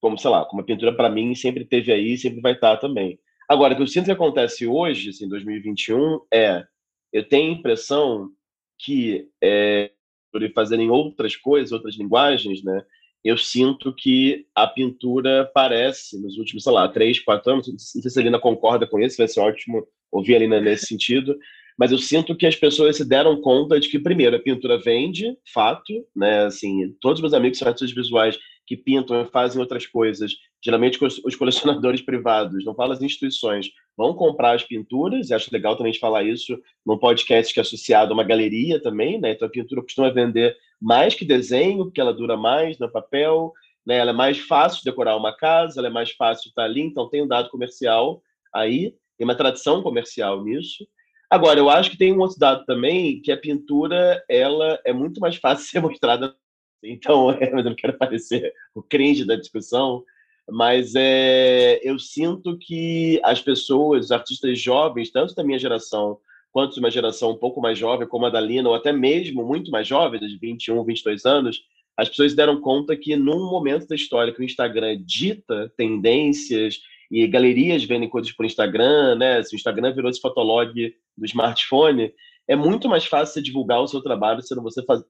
como, 0.00 0.18
sei 0.18 0.30
lá, 0.30 0.44
como 0.44 0.62
a 0.62 0.64
pintura 0.64 0.94
para 0.94 1.08
mim 1.08 1.34
sempre 1.34 1.64
teve 1.64 1.92
aí, 1.92 2.16
sempre 2.18 2.40
vai 2.40 2.52
estar 2.52 2.76
também. 2.78 3.18
Agora, 3.48 3.74
o 3.74 3.76
que 3.76 3.82
eu 3.82 3.86
sinto 3.86 4.06
que 4.06 4.10
acontece 4.10 4.66
hoje, 4.66 5.10
assim, 5.10 5.26
em 5.26 5.28
2021, 5.28 6.20
é, 6.32 6.64
eu 7.12 7.28
tenho 7.28 7.52
a 7.52 7.58
impressão 7.58 8.30
que, 8.78 9.28
é, 9.42 9.92
por 10.32 10.42
fazerem 10.52 10.90
outras 10.90 11.36
coisas, 11.36 11.70
outras 11.70 11.96
linguagens, 11.96 12.64
né, 12.64 12.84
eu 13.24 13.38
sinto 13.38 13.94
que 13.94 14.46
a 14.54 14.66
pintura 14.66 15.48
parece, 15.54 16.20
nos 16.20 16.36
últimos, 16.38 16.64
sei 16.64 16.72
lá, 16.72 16.88
três, 16.88 17.20
quatro 17.20 17.52
anos, 17.52 17.68
não 17.68 17.78
sei 17.78 18.10
se 18.10 18.18
a 18.18 18.22
Lina 18.22 18.40
concorda 18.40 18.86
com 18.86 18.98
isso, 18.98 19.16
vai 19.16 19.28
ser 19.28 19.40
ótimo 19.40 19.86
ouvir 20.10 20.34
a 20.34 20.38
Lina 20.40 20.60
nesse 20.60 20.86
sentido, 20.86 21.38
mas 21.82 21.90
eu 21.90 21.98
sinto 21.98 22.36
que 22.36 22.46
as 22.46 22.54
pessoas 22.54 22.96
se 22.96 23.04
deram 23.04 23.40
conta 23.40 23.80
de 23.80 23.88
que, 23.88 23.98
primeiro, 23.98 24.36
a 24.36 24.38
pintura 24.38 24.78
vende, 24.78 25.36
fato, 25.52 25.92
né, 26.14 26.44
assim, 26.44 26.94
todos 27.00 27.18
os 27.18 27.22
meus 27.22 27.34
amigos 27.34 27.58
são 27.58 27.66
artistas 27.66 27.92
visuais 27.92 28.38
que 28.64 28.76
pintam 28.76 29.20
e 29.20 29.26
fazem 29.26 29.60
outras 29.60 29.84
coisas, 29.84 30.32
geralmente 30.64 31.04
os 31.04 31.34
colecionadores 31.34 32.00
privados, 32.06 32.64
não 32.64 32.72
falo 32.72 32.92
as 32.92 33.02
instituições, 33.02 33.68
vão 33.96 34.14
comprar 34.14 34.54
as 34.54 34.62
pinturas, 34.62 35.28
e 35.28 35.34
acho 35.34 35.52
legal 35.52 35.76
também 35.76 35.92
falar 35.94 36.22
isso 36.22 36.56
num 36.86 36.96
podcast 36.96 37.52
que 37.52 37.58
é 37.58 37.62
associado 37.62 38.12
a 38.12 38.14
uma 38.14 38.22
galeria 38.22 38.80
também, 38.80 39.20
né? 39.20 39.32
Então 39.32 39.48
a 39.48 39.50
pintura 39.50 39.82
costuma 39.82 40.08
vender 40.08 40.56
mais 40.80 41.16
que 41.16 41.24
desenho, 41.24 41.86
porque 41.86 42.00
ela 42.00 42.14
dura 42.14 42.36
mais 42.36 42.78
no 42.78 42.88
papel, 42.88 43.52
né? 43.84 43.96
Ela 43.96 44.12
é 44.12 44.14
mais 44.14 44.38
fácil 44.38 44.78
de 44.78 44.88
decorar 44.88 45.16
uma 45.16 45.36
casa, 45.36 45.80
ela 45.80 45.88
é 45.88 45.90
mais 45.90 46.12
fácil 46.12 46.44
de 46.44 46.48
estar 46.50 46.62
ali, 46.62 46.80
então 46.80 47.10
tem 47.10 47.24
um 47.24 47.28
dado 47.28 47.50
comercial 47.50 48.22
aí, 48.54 48.94
tem 49.18 49.24
uma 49.24 49.34
tradição 49.34 49.82
comercial 49.82 50.44
nisso. 50.44 50.86
Agora, 51.32 51.58
eu 51.58 51.70
acho 51.70 51.90
que 51.90 51.96
tem 51.96 52.12
um 52.12 52.20
outro 52.20 52.38
dado 52.38 52.62
também, 52.66 53.22
que 53.22 53.32
a 53.32 53.38
pintura 53.38 54.22
ela 54.28 54.78
é 54.84 54.92
muito 54.92 55.18
mais 55.18 55.36
fácil 55.36 55.64
de 55.64 55.70
ser 55.72 55.80
mostrada 55.80 56.36
então, 56.84 57.30
eu 57.40 57.64
não 57.64 57.74
quero 57.74 57.96
parecer 57.96 58.52
o 58.74 58.82
cringe 58.82 59.24
da 59.24 59.34
discussão, 59.34 60.04
mas 60.46 60.94
é, 60.94 61.80
eu 61.82 61.98
sinto 61.98 62.58
que 62.58 63.18
as 63.24 63.40
pessoas, 63.40 64.06
os 64.06 64.12
artistas 64.12 64.60
jovens, 64.60 65.10
tanto 65.10 65.34
da 65.34 65.42
minha 65.42 65.58
geração 65.58 66.18
quanto 66.50 66.76
uma 66.76 66.90
geração 66.90 67.30
um 67.30 67.38
pouco 67.38 67.62
mais 67.62 67.78
jovem, 67.78 68.06
como 68.06 68.26
a 68.26 68.30
da 68.30 68.38
Lina, 68.38 68.68
ou 68.68 68.74
até 68.74 68.92
mesmo 68.92 69.42
muito 69.42 69.70
mais 69.70 69.88
jovem, 69.88 70.20
de 70.20 70.36
21, 70.36 70.84
22 70.84 71.24
anos, 71.24 71.62
as 71.96 72.10
pessoas 72.10 72.34
deram 72.34 72.60
conta 72.60 72.94
que 72.94 73.16
num 73.16 73.48
momento 73.48 73.86
da 73.86 73.94
história 73.94 74.34
que 74.34 74.40
o 74.40 74.44
Instagram 74.44 75.02
dita 75.02 75.72
tendências 75.78 76.80
e 77.10 77.26
galerias 77.26 77.84
vendem 77.84 78.08
coisas 78.08 78.32
por 78.32 78.44
Instagram, 78.44 79.14
né? 79.14 79.42
Se 79.42 79.54
o 79.54 79.56
Instagram 79.56 79.94
virou 79.94 80.10
esse 80.10 80.20
fotolog 80.20 80.94
do 81.16 81.24
smartphone, 81.26 82.12
é 82.48 82.56
muito 82.56 82.88
mais 82.88 83.04
fácil 83.04 83.34
você 83.34 83.42
divulgar 83.42 83.80
o 83.80 83.86
seu 83.86 84.02
trabalho 84.02 84.42
sendo 84.42 84.62
você 84.62 84.84
faz... 84.84 85.02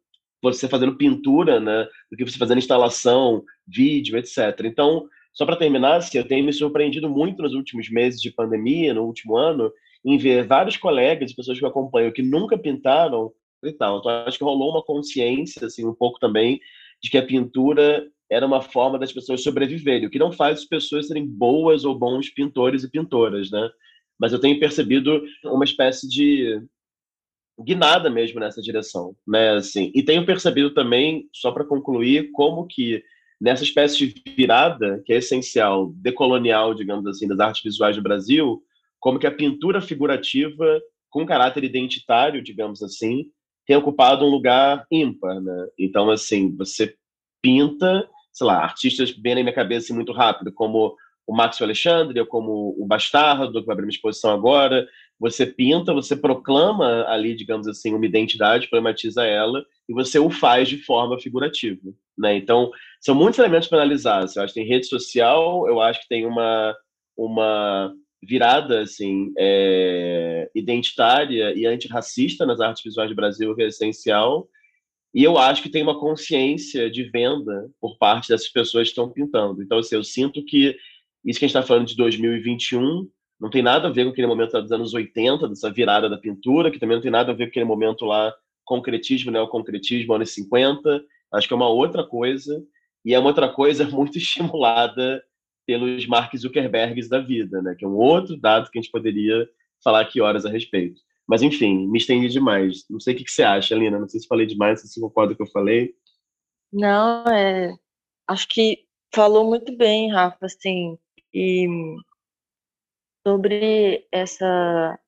você 0.43 0.69
fazendo 0.69 0.97
pintura, 0.97 1.61
né, 1.61 1.87
do 2.11 2.17
que 2.17 2.25
você 2.25 2.39
fazendo 2.39 2.59
instalação, 2.59 3.43
vídeo, 3.67 4.17
etc. 4.19 4.61
Então, 4.65 5.07
só 5.33 5.47
para 5.47 5.57
terminar, 5.57 5.97
assim, 5.97 6.19
eu 6.19 6.29
tenho 6.29 6.45
me 6.45 6.53
surpreendido 6.53 7.09
muito 7.09 7.43
nos 7.43 7.55
últimos 7.55 7.91
meses 7.91 8.21
de 8.21 8.31
pandemia, 8.31 8.93
no 8.93 9.05
último 9.05 9.37
ano, 9.37 9.73
em 10.05 10.19
ver 10.19 10.47
vários 10.47 10.77
colegas 10.77 11.31
e 11.31 11.37
pessoas 11.37 11.59
que 11.59 11.65
eu 11.65 11.69
acompanho 11.69 12.13
que 12.13 12.23
nunca 12.23 12.59
pintaram 12.59 13.33
e 13.65 13.73
tal. 13.73 13.99
Então, 13.99 14.11
acho 14.27 14.37
que 14.37 14.45
rolou 14.45 14.71
uma 14.71 14.85
consciência, 14.85 15.67
assim, 15.67 15.87
um 15.87 15.95
pouco 15.95 16.19
também, 16.19 16.61
de 17.03 17.11
que 17.11 17.19
a 17.19 17.25
pintura 17.25 18.07
era 18.31 18.47
uma 18.47 18.63
forma 18.63 18.99
das 18.99 19.13
pessoas 19.13 19.43
sobreviverem, 19.43 20.07
o 20.07 20.11
que 20.11 20.19
não 20.19 20.33
faz 20.33 20.61
as 20.61 20.65
pessoas 20.65 21.07
serem 21.07 21.27
boas 21.27 21.85
ou 21.85 21.99
bons 21.99 22.31
pintores 22.31 22.83
e 22.83 22.91
pintoras, 22.91 23.51
né? 23.51 23.71
Mas 24.23 24.33
eu 24.33 24.39
tenho 24.39 24.61
percebido 24.61 25.21
uma 25.45 25.65
espécie 25.65 26.09
de 26.09 26.63
guinada 27.61 28.09
mesmo 28.09 28.39
nessa 28.39 28.63
direção, 28.63 29.17
né? 29.27 29.57
Assim, 29.57 29.91
e 29.97 30.01
tenho 30.01 30.25
percebido 30.25 30.73
também, 30.73 31.29
só 31.35 31.51
para 31.51 31.65
concluir, 31.65 32.31
como 32.31 32.69
que 32.69 33.03
nessa 33.41 33.65
espécie 33.65 33.97
de 33.97 34.23
virada 34.37 35.03
que 35.05 35.13
é 35.13 35.17
essencial, 35.17 35.93
decolonial, 35.97 36.73
digamos 36.73 37.05
assim, 37.05 37.27
das 37.27 37.41
artes 37.41 37.65
visuais 37.65 37.97
do 37.97 38.03
Brasil, 38.03 38.63
como 39.01 39.19
que 39.19 39.27
a 39.27 39.35
pintura 39.35 39.81
figurativa 39.81 40.81
com 41.11 41.27
caráter 41.27 41.65
identitário, 41.65 42.41
digamos 42.41 42.81
assim, 42.81 43.25
tem 43.67 43.75
ocupado 43.75 44.25
um 44.25 44.31
lugar 44.31 44.87
ímpar, 44.89 45.41
né? 45.41 45.67
Então, 45.77 46.09
assim, 46.09 46.55
você 46.57 46.95
pinta, 47.43 48.09
sei 48.33 48.47
lá, 48.47 48.63
artistas 48.63 49.11
bem 49.11 49.35
na 49.35 49.43
minha 49.43 49.53
cabeça 49.53 49.87
assim, 49.87 49.95
muito 49.95 50.13
rápido, 50.13 50.53
como 50.53 50.97
o 51.27 51.35
Maxwell 51.35 51.67
Alexandre, 51.67 52.21
ou 52.21 52.27
como 52.27 52.75
o 52.79 52.87
Bastardo, 52.87 53.61
que 53.61 53.67
vai 53.67 53.75
abrir 53.75 53.87
uma 53.87 53.91
exposição 53.91 54.31
agora. 54.31 54.87
Você 55.21 55.47
pinta, 55.47 55.95
você 55.95 56.17
proclama 56.17 57.05
ali, 57.09 57.35
digamos 57.35 57.69
assim, 57.69 57.95
uma 57.95 58.07
identidade, 58.07 58.69
problematiza 58.69 59.25
ela, 59.25 59.65
e 59.89 59.95
você 59.95 60.19
o 60.19 60.31
faz 60.31 60.69
de 60.69 60.79
forma 60.79 61.21
figurativa, 61.21 61.93
né? 62.19 62.37
Então, 62.37 62.71
são 63.01 63.15
muitos 63.15 63.39
elementos 63.39 63.69
para 63.69 63.79
analisar. 63.79 64.27
Eu 64.35 64.43
acho 64.43 64.53
que 64.53 64.61
tem 64.61 64.69
rede 64.69 64.87
social, 64.87 65.69
eu 65.69 65.81
acho 65.81 66.01
que 66.03 66.09
tem 66.09 66.27
uma, 66.27 66.77
uma 67.17 67.95
virada 68.23 68.83
assim 68.83 69.33
é, 69.37 70.49
identitária 70.55 71.53
e 71.55 71.67
antirracista 71.67 72.47
nas 72.47 72.61
artes 72.61 72.83
visuais 72.85 73.11
do 73.11 73.17
Brasil 73.17 73.55
que 73.55 73.63
é 73.63 73.67
essencial 73.67 74.49
e 75.15 75.25
eu 75.25 75.37
acho 75.37 75.63
que 75.63 75.69
tem 75.69 75.83
uma 75.83 75.99
consciência 75.99 76.89
de 76.89 77.03
venda 77.05 77.69
por 77.81 77.99
parte 77.99 78.29
dessas 78.29 78.49
pessoas 78.49 78.85
que 78.85 78.91
estão 78.91 79.11
pintando 79.11 79.61
então 79.63 79.79
assim, 79.79 79.97
eu 79.97 80.05
sinto 80.05 80.45
que 80.45 80.77
isso 81.25 81.39
que 81.39 81.45
a 81.45 81.49
gente 81.49 81.57
está 81.57 81.63
falando 81.67 81.87
de 81.87 81.97
2021 81.97 83.09
não 83.41 83.51
tem 83.51 83.63
nada 83.63 83.89
a 83.89 83.91
ver 83.91 84.05
com 84.05 84.11
aquele 84.11 84.27
momento 84.27 84.61
dos 84.61 84.73
anos 84.73 84.95
80 84.95 85.49
dessa 85.49 85.71
virada 85.71 86.09
da 86.09 86.19
pintura 86.19 86.71
que 86.71 86.79
também 86.79 86.97
não 86.97 87.03
tem 87.03 87.11
nada 87.11 87.33
a 87.33 87.35
ver 87.35 87.47
com 87.47 87.51
aquele 87.51 87.65
momento 87.65 88.05
lá 88.05 88.33
concretismo 88.65 89.31
neoconcretismo 89.31 90.15
anos 90.15 90.33
50 90.35 91.05
acho 91.33 91.49
que 91.49 91.55
é 91.55 91.57
uma 91.57 91.69
outra 91.69 92.05
coisa 92.05 92.63
e 93.05 93.15
é 93.15 93.19
uma 93.19 93.29
outra 93.29 93.49
coisa 93.49 93.85
muito 93.91 94.19
estimulada 94.19 95.23
pelos 95.67 96.07
Mark 96.07 96.35
Zuckerbergs 96.37 97.09
da 97.09 97.21
vida, 97.21 97.63
né? 97.63 97.75
Que 97.79 97.85
é 97.85 97.89
um 97.89 97.97
outro 97.97 98.37
dado 98.37 98.71
que 98.71 98.79
a 98.79 98.83
gente 98.83 98.91
poderia 98.91 99.49
falar 99.83 100.01
aqui 100.01 100.21
horas 100.21 100.45
a 100.45 100.51
respeito. 100.51 101.01
Mas, 101.27 101.43
enfim, 101.43 101.87
me 101.87 101.99
estendi 101.99 102.29
demais. 102.29 102.85
Não 102.91 103.01
sei 103.01 103.15
o 103.15 103.17
que, 103.17 103.31
você 103.31 103.43
acha, 103.43 103.75
Lina. 103.75 103.99
Não 103.99 104.09
sei 104.09 104.21
se 104.21 104.27
falei 104.27 104.47
demais, 104.47 104.81
se 104.81 104.89
você 104.89 105.01
concorda 105.01 105.35
com 105.35 105.43
o 105.43 105.47
que 105.47 105.51
eu 105.51 105.53
falei. 105.53 105.95
Não, 106.73 107.25
é... 107.27 107.75
Acho 108.29 108.49
que 108.49 108.85
falou 109.15 109.49
muito 109.49 109.77
bem, 109.77 110.11
Rafa, 110.11 110.47
assim, 110.47 110.99
e 111.33 111.67
sobre 113.27 114.07
essa, 114.11 114.99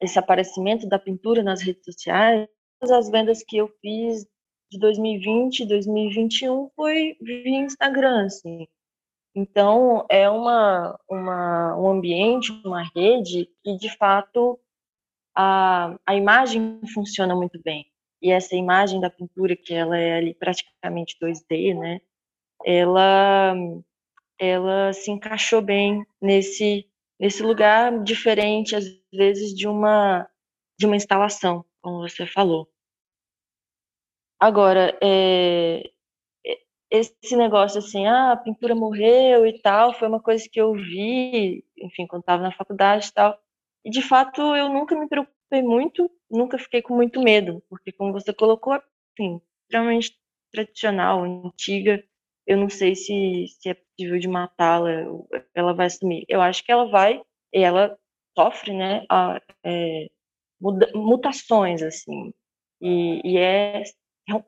esse 0.00 0.18
aparecimento 0.18 0.88
da 0.88 0.98
pintura 0.98 1.42
nas 1.42 1.62
redes 1.62 1.84
sociais, 1.84 2.48
as 2.82 3.10
vendas 3.10 3.42
que 3.42 3.56
eu 3.56 3.68
fiz 3.80 4.26
de 4.70 4.78
2020 4.78 5.60
e 5.60 5.66
2021 5.66 6.70
foi 6.74 7.16
via 7.20 7.60
Instagram, 7.60 8.26
assim. 8.26 8.66
Então, 9.34 10.04
é 10.10 10.28
uma, 10.28 10.98
uma, 11.08 11.76
um 11.76 11.88
ambiente, 11.90 12.50
uma 12.64 12.82
rede 12.94 13.48
que, 13.62 13.76
de 13.76 13.94
fato, 13.96 14.58
a, 15.34 15.96
a 16.06 16.14
imagem 16.16 16.80
funciona 16.92 17.34
muito 17.36 17.60
bem. 17.62 17.86
E 18.20 18.32
essa 18.32 18.56
imagem 18.56 19.00
da 19.00 19.10
pintura, 19.10 19.56
que 19.56 19.72
ela 19.72 19.96
é 19.96 20.16
ali 20.16 20.34
praticamente 20.34 21.16
2D, 21.22 21.78
né? 21.78 22.00
Ela, 22.64 23.54
ela 24.38 24.92
se 24.92 25.10
encaixou 25.10 25.60
bem 25.62 26.04
nesse, 26.20 26.88
nesse 27.18 27.42
lugar 27.42 28.02
diferente, 28.02 28.76
às 28.76 28.84
vezes, 29.12 29.54
de 29.54 29.66
uma, 29.66 30.28
de 30.78 30.86
uma 30.86 30.96
instalação, 30.96 31.64
como 31.82 32.00
você 32.00 32.26
falou. 32.26 32.68
Agora, 34.40 34.96
é, 35.02 35.82
esse 36.90 37.36
negócio 37.36 37.78
assim, 37.78 38.06
ah, 38.06 38.32
a 38.32 38.36
pintura 38.36 38.74
morreu 38.74 39.46
e 39.46 39.60
tal, 39.60 39.92
foi 39.92 40.08
uma 40.08 40.20
coisa 40.20 40.48
que 40.50 40.60
eu 40.60 40.72
vi, 40.72 41.64
enfim, 41.76 42.06
quando 42.06 42.22
estava 42.22 42.42
na 42.42 42.52
faculdade 42.52 43.08
e 43.08 43.12
tal. 43.12 43.38
E 43.84 43.90
de 43.90 44.02
fato 44.02 44.40
eu 44.56 44.68
nunca 44.68 44.98
me 44.98 45.08
preocupei 45.08 45.62
muito, 45.62 46.10
nunca 46.30 46.58
fiquei 46.58 46.82
com 46.82 46.94
muito 46.94 47.20
medo, 47.20 47.62
porque 47.68 47.92
como 47.92 48.12
você 48.12 48.32
colocou, 48.32 48.80
enfim, 49.12 49.40
extremamente 49.62 50.16
tradicional, 50.50 51.24
antiga, 51.24 52.02
eu 52.48 52.56
não 52.56 52.68
sei 52.70 52.96
se, 52.96 53.46
se 53.60 53.68
é 53.70 53.74
possível 53.74 54.18
de 54.18 54.28
matá-la, 54.28 54.90
ela 55.54 55.74
vai 55.74 55.90
sumir. 55.90 56.24
Eu 56.28 56.40
acho 56.40 56.64
que 56.64 56.72
ela 56.72 56.88
vai, 56.90 57.22
ela 57.52 57.96
sofre, 58.36 58.74
né, 58.74 59.04
a, 59.10 59.40
é, 59.64 60.06
mutações, 60.94 61.82
assim, 61.82 62.32
e, 62.80 63.20
e 63.24 63.38
é 63.38 63.84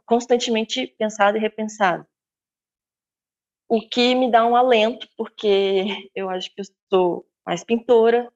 constantemente 0.07 0.87
pensado 0.99 1.37
e 1.37 1.41
repensado 1.41 2.07
o 3.71 3.81
que 3.81 4.17
me 4.17 4.29
dá 4.29 4.45
um 4.45 4.57
alento, 4.57 5.09
porque 5.17 5.85
eu 6.15 6.29
acho 6.29 6.53
que 6.53 6.61
eu 6.61 6.65
sou 6.93 7.27
mais 7.47 7.63
pintora 7.63 8.31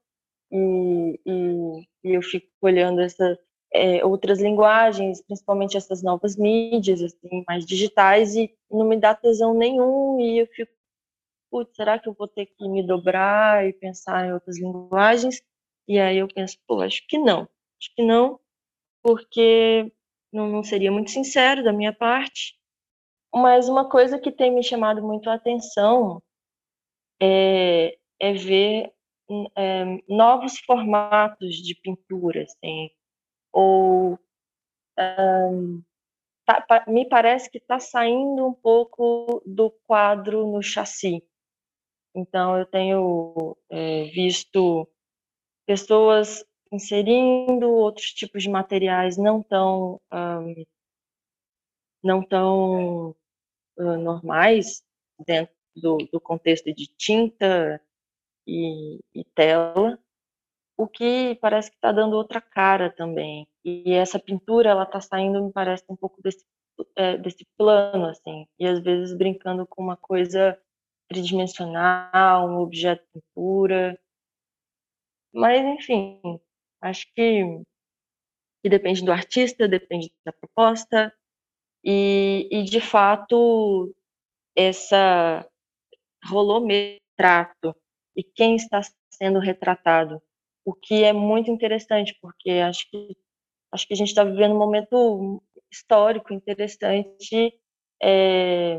e, 0.50 1.20
e, 1.26 1.88
e 2.04 2.14
eu 2.14 2.22
fico 2.22 2.46
olhando 2.62 3.00
essas 3.00 3.36
é, 3.74 4.04
outras 4.04 4.40
linguagens, 4.40 5.20
principalmente 5.20 5.76
essas 5.76 6.00
novas 6.00 6.36
mídias, 6.36 7.02
assim, 7.02 7.44
mais 7.46 7.66
digitais, 7.66 8.36
e 8.36 8.54
não 8.70 8.86
me 8.86 8.96
dá 8.96 9.14
tesão 9.14 9.52
nenhum, 9.52 10.20
e 10.20 10.38
eu 10.38 10.46
fico, 10.46 10.72
putz, 11.50 11.74
será 11.74 11.98
que 11.98 12.08
eu 12.08 12.14
vou 12.14 12.28
ter 12.28 12.46
que 12.46 12.68
me 12.68 12.86
dobrar 12.86 13.66
e 13.66 13.72
pensar 13.72 14.26
em 14.26 14.32
outras 14.32 14.58
linguagens? 14.58 15.42
E 15.88 15.98
aí 15.98 16.18
eu 16.18 16.28
penso, 16.28 16.56
pô, 16.66 16.80
acho 16.80 17.04
que 17.08 17.18
não, 17.18 17.48
acho 17.80 17.94
que 17.96 18.02
não, 18.04 18.38
porque 19.02 19.92
não, 20.32 20.48
não 20.48 20.62
seria 20.62 20.92
muito 20.92 21.10
sincero 21.10 21.64
da 21.64 21.72
minha 21.72 21.92
parte, 21.92 22.56
mas 23.34 23.68
uma 23.68 23.88
coisa 23.88 24.20
que 24.20 24.30
tem 24.30 24.52
me 24.52 24.62
chamado 24.62 25.02
muito 25.02 25.28
a 25.28 25.34
atenção 25.34 26.22
é, 27.20 27.98
é 28.20 28.32
ver 28.34 28.92
é, 29.56 29.84
novos 30.08 30.60
formatos 30.60 31.56
de 31.56 31.74
pintura, 31.74 32.44
assim, 32.44 32.90
ou 33.54 34.18
um, 34.98 35.82
tá, 36.44 36.84
me 36.88 37.08
parece 37.08 37.48
que 37.48 37.58
está 37.58 37.78
saindo 37.78 38.46
um 38.46 38.52
pouco 38.52 39.40
do 39.46 39.70
quadro 39.86 40.46
no 40.50 40.62
chassi. 40.62 41.22
Então, 42.14 42.58
eu 42.58 42.66
tenho 42.66 43.56
é, 43.70 44.04
visto 44.06 44.88
pessoas 45.66 46.44
inserindo 46.72 47.70
outros 47.70 48.12
tipos 48.12 48.42
de 48.42 48.50
materiais 48.50 49.16
não 49.16 49.42
tão 49.42 50.00
um, 50.12 50.64
não 52.02 52.22
tão 52.22 53.10
uh, 53.78 53.96
normais 53.98 54.84
dentro 55.26 55.54
do, 55.74 55.96
do, 56.12 56.20
contexto 56.20 56.72
de 56.74 56.86
tinta 56.86 57.80
e, 58.46 59.00
e 59.14 59.24
tela, 59.34 59.98
o 60.76 60.88
que 60.88 61.36
parece 61.40 61.70
que 61.70 61.76
está 61.76 61.92
dando 61.92 62.16
outra 62.16 62.40
cara 62.40 62.90
também. 62.90 63.46
E 63.64 63.92
essa 63.92 64.18
pintura, 64.18 64.70
ela 64.70 64.84
está 64.84 65.00
saindo, 65.00 65.44
me 65.44 65.52
parece, 65.52 65.84
um 65.88 65.96
pouco 65.96 66.20
desse, 66.22 66.44
é, 66.96 67.16
desse 67.18 67.46
plano, 67.56 68.06
assim, 68.06 68.46
e 68.58 68.66
às 68.66 68.80
vezes 68.80 69.16
brincando 69.16 69.66
com 69.66 69.82
uma 69.82 69.96
coisa 69.96 70.58
tridimensional, 71.08 72.48
um 72.48 72.58
objeto 72.58 73.04
de 73.14 73.20
pintura. 73.20 73.98
Mas, 75.32 75.64
enfim, 75.64 76.20
acho 76.80 77.06
que, 77.14 77.42
que 78.62 78.68
depende 78.68 79.04
do 79.04 79.12
artista, 79.12 79.68
depende 79.68 80.12
da 80.24 80.32
proposta, 80.32 81.12
e, 81.84 82.48
e 82.50 82.64
de 82.64 82.80
fato, 82.80 83.94
essa 84.56 85.46
rolou 86.24 86.66
retrato 86.66 87.76
e 88.16 88.22
quem 88.22 88.56
está 88.56 88.80
sendo 89.10 89.38
retratado. 89.38 90.22
O 90.64 90.72
que 90.72 91.04
é 91.04 91.12
muito 91.12 91.50
interessante, 91.50 92.16
porque 92.20 92.50
acho 92.50 92.88
que, 92.90 93.16
acho 93.72 93.86
que 93.86 93.94
a 93.94 93.96
gente 93.96 94.08
está 94.08 94.24
vivendo 94.24 94.54
um 94.54 94.58
momento 94.58 95.42
histórico 95.70 96.32
interessante 96.32 97.52
é, 98.02 98.78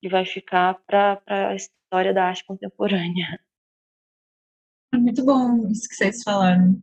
que 0.00 0.08
vai 0.08 0.26
ficar 0.26 0.74
para 0.86 1.22
a 1.26 1.54
história 1.54 2.12
da 2.12 2.26
arte 2.26 2.44
contemporânea. 2.44 3.40
Muito 4.94 5.24
bom 5.24 5.66
isso 5.68 5.88
que 5.88 5.94
vocês 5.94 6.22
falaram. 6.22 6.80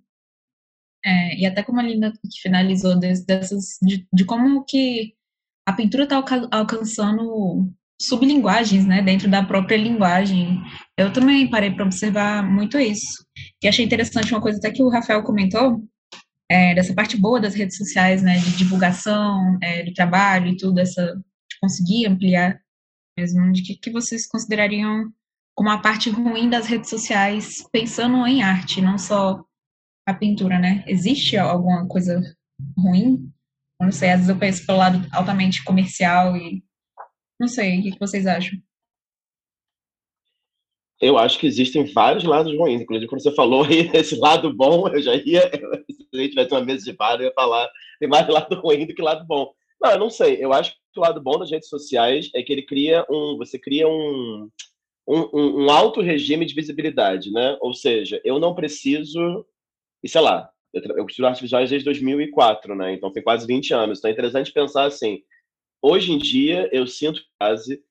É, 1.04 1.40
e 1.40 1.46
até 1.46 1.64
como 1.64 1.80
a 1.80 1.84
Linda 1.84 2.14
finalizou 2.42 3.00
dessas, 3.00 3.78
de, 3.82 4.08
de 4.14 4.26
como 4.26 4.64
que 4.66 5.16
a 5.66 5.74
pintura 5.74 6.04
está 6.04 6.24
alcançando 6.52 7.72
sublinguagens, 8.00 8.86
né, 8.86 9.02
dentro 9.02 9.30
da 9.30 9.44
própria 9.44 9.78
linguagem. 9.78 10.60
Eu 10.98 11.14
também 11.14 11.50
parei 11.50 11.72
para 11.72 11.86
observar 11.86 12.44
muito 12.44 12.80
isso. 12.80 13.26
E 13.64 13.68
achei 13.68 13.86
interessante 13.86 14.34
uma 14.34 14.42
coisa 14.42 14.58
até 14.58 14.72
que 14.72 14.82
o 14.82 14.90
Rafael 14.90 15.24
comentou, 15.24 15.84
é, 16.50 16.74
dessa 16.76 16.94
parte 16.94 17.16
boa 17.16 17.40
das 17.40 17.54
redes 17.54 17.78
sociais, 17.78 18.22
né, 18.22 18.38
de 18.40 18.58
divulgação 18.58 19.58
é, 19.62 19.84
do 19.84 19.94
trabalho 19.94 20.48
e 20.48 20.58
tudo, 20.58 20.80
essa, 20.80 21.16
de 21.16 21.60
conseguir 21.62 22.08
ampliar 22.08 22.60
mesmo, 23.18 23.52
de 23.52 23.62
que, 23.62 23.76
que 23.76 23.92
vocês 23.92 24.28
considerariam 24.28 25.12
como 25.56 25.70
a 25.70 25.78
parte 25.78 26.10
ruim 26.10 26.50
das 26.50 26.66
redes 26.66 26.90
sociais, 26.90 27.64
pensando 27.72 28.26
em 28.26 28.42
arte, 28.42 28.82
não 28.82 28.98
só 28.98 29.44
a 30.08 30.14
pintura, 30.14 30.58
né? 30.58 30.84
Existe 30.88 31.38
alguma 31.38 31.88
coisa 31.88 32.22
ruim? 32.78 33.32
Eu 33.80 33.86
não 33.86 33.92
sei, 33.92 34.10
às 34.10 34.22
vezes 34.22 34.30
eu 34.30 34.40
penso 34.40 34.66
pelo 34.66 34.80
lado 34.80 35.08
altamente 35.12 35.64
comercial 35.64 36.36
e 36.36 36.64
não 37.40 37.48
sei, 37.48 37.80
o 37.80 37.84
que 37.84 38.00
vocês 38.00 38.26
acham? 38.26 38.58
Eu 41.02 41.18
acho 41.18 41.40
que 41.40 41.48
existem 41.48 41.84
vários 41.86 42.24
lados 42.24 42.56
ruins. 42.56 42.82
Inclusive, 42.82 43.10
quando 43.10 43.24
você 43.24 43.34
falou 43.34 43.64
aí 43.66 43.90
esse 43.94 44.16
lado 44.16 44.54
bom, 44.54 44.88
eu 44.88 45.02
já 45.02 45.16
ia. 45.16 45.42
Se 45.90 46.08
a 46.14 46.18
gente 46.18 46.30
tivesse 46.32 46.52
uma 46.52 46.64
mesa 46.64 46.84
de 46.84 46.94
bar, 46.94 47.16
eu 47.20 47.28
ia 47.28 47.34
falar 47.34 47.70
tem 48.00 48.10
mais 48.10 48.28
lado 48.28 48.56
ruim 48.60 48.86
do 48.86 48.94
que 48.94 49.02
lado 49.02 49.26
bom. 49.26 49.52
Não, 49.82 49.92
eu 49.92 50.00
não 50.00 50.10
sei. 50.10 50.44
Eu 50.44 50.54
acho 50.54 50.72
que 50.72 51.00
o 51.00 51.02
lado 51.02 51.22
bom 51.22 51.40
das 51.40 51.50
redes 51.50 51.70
sociais 51.70 52.30
é 52.36 52.44
que 52.44 52.52
ele 52.52 52.64
cria 52.64 53.06
um. 53.10 53.38
Você 53.38 53.58
cria 53.58 53.88
um. 53.88 54.50
Um, 55.08 55.30
um, 55.34 55.66
um 55.66 55.70
alto 55.72 56.00
regime 56.00 56.46
de 56.46 56.54
visibilidade, 56.54 57.32
né? 57.32 57.58
Ou 57.60 57.74
seja, 57.74 58.22
eu 58.24 58.40
não 58.40 58.54
preciso. 58.54 59.46
E 60.04 60.08
sei 60.08 60.22
lá, 60.22 60.50
eu, 60.74 60.82
eu 60.98 61.06
estudo 61.06 61.26
artes 61.26 61.42
visuais 61.42 61.70
desde 61.70 61.86
2004, 61.86 62.76
né? 62.76 62.94
Então 62.94 63.12
tem 63.12 63.24
quase 63.24 63.48
20 63.48 63.74
anos. 63.74 64.00
Então 64.00 64.10
é 64.10 64.14
interessante 64.14 64.52
pensar 64.52 64.86
assim 64.86 65.24
hoje 65.82 66.12
em 66.12 66.18
dia, 66.18 66.70
eu 66.72 66.86
sinto 66.86 67.22
quase 67.40 67.84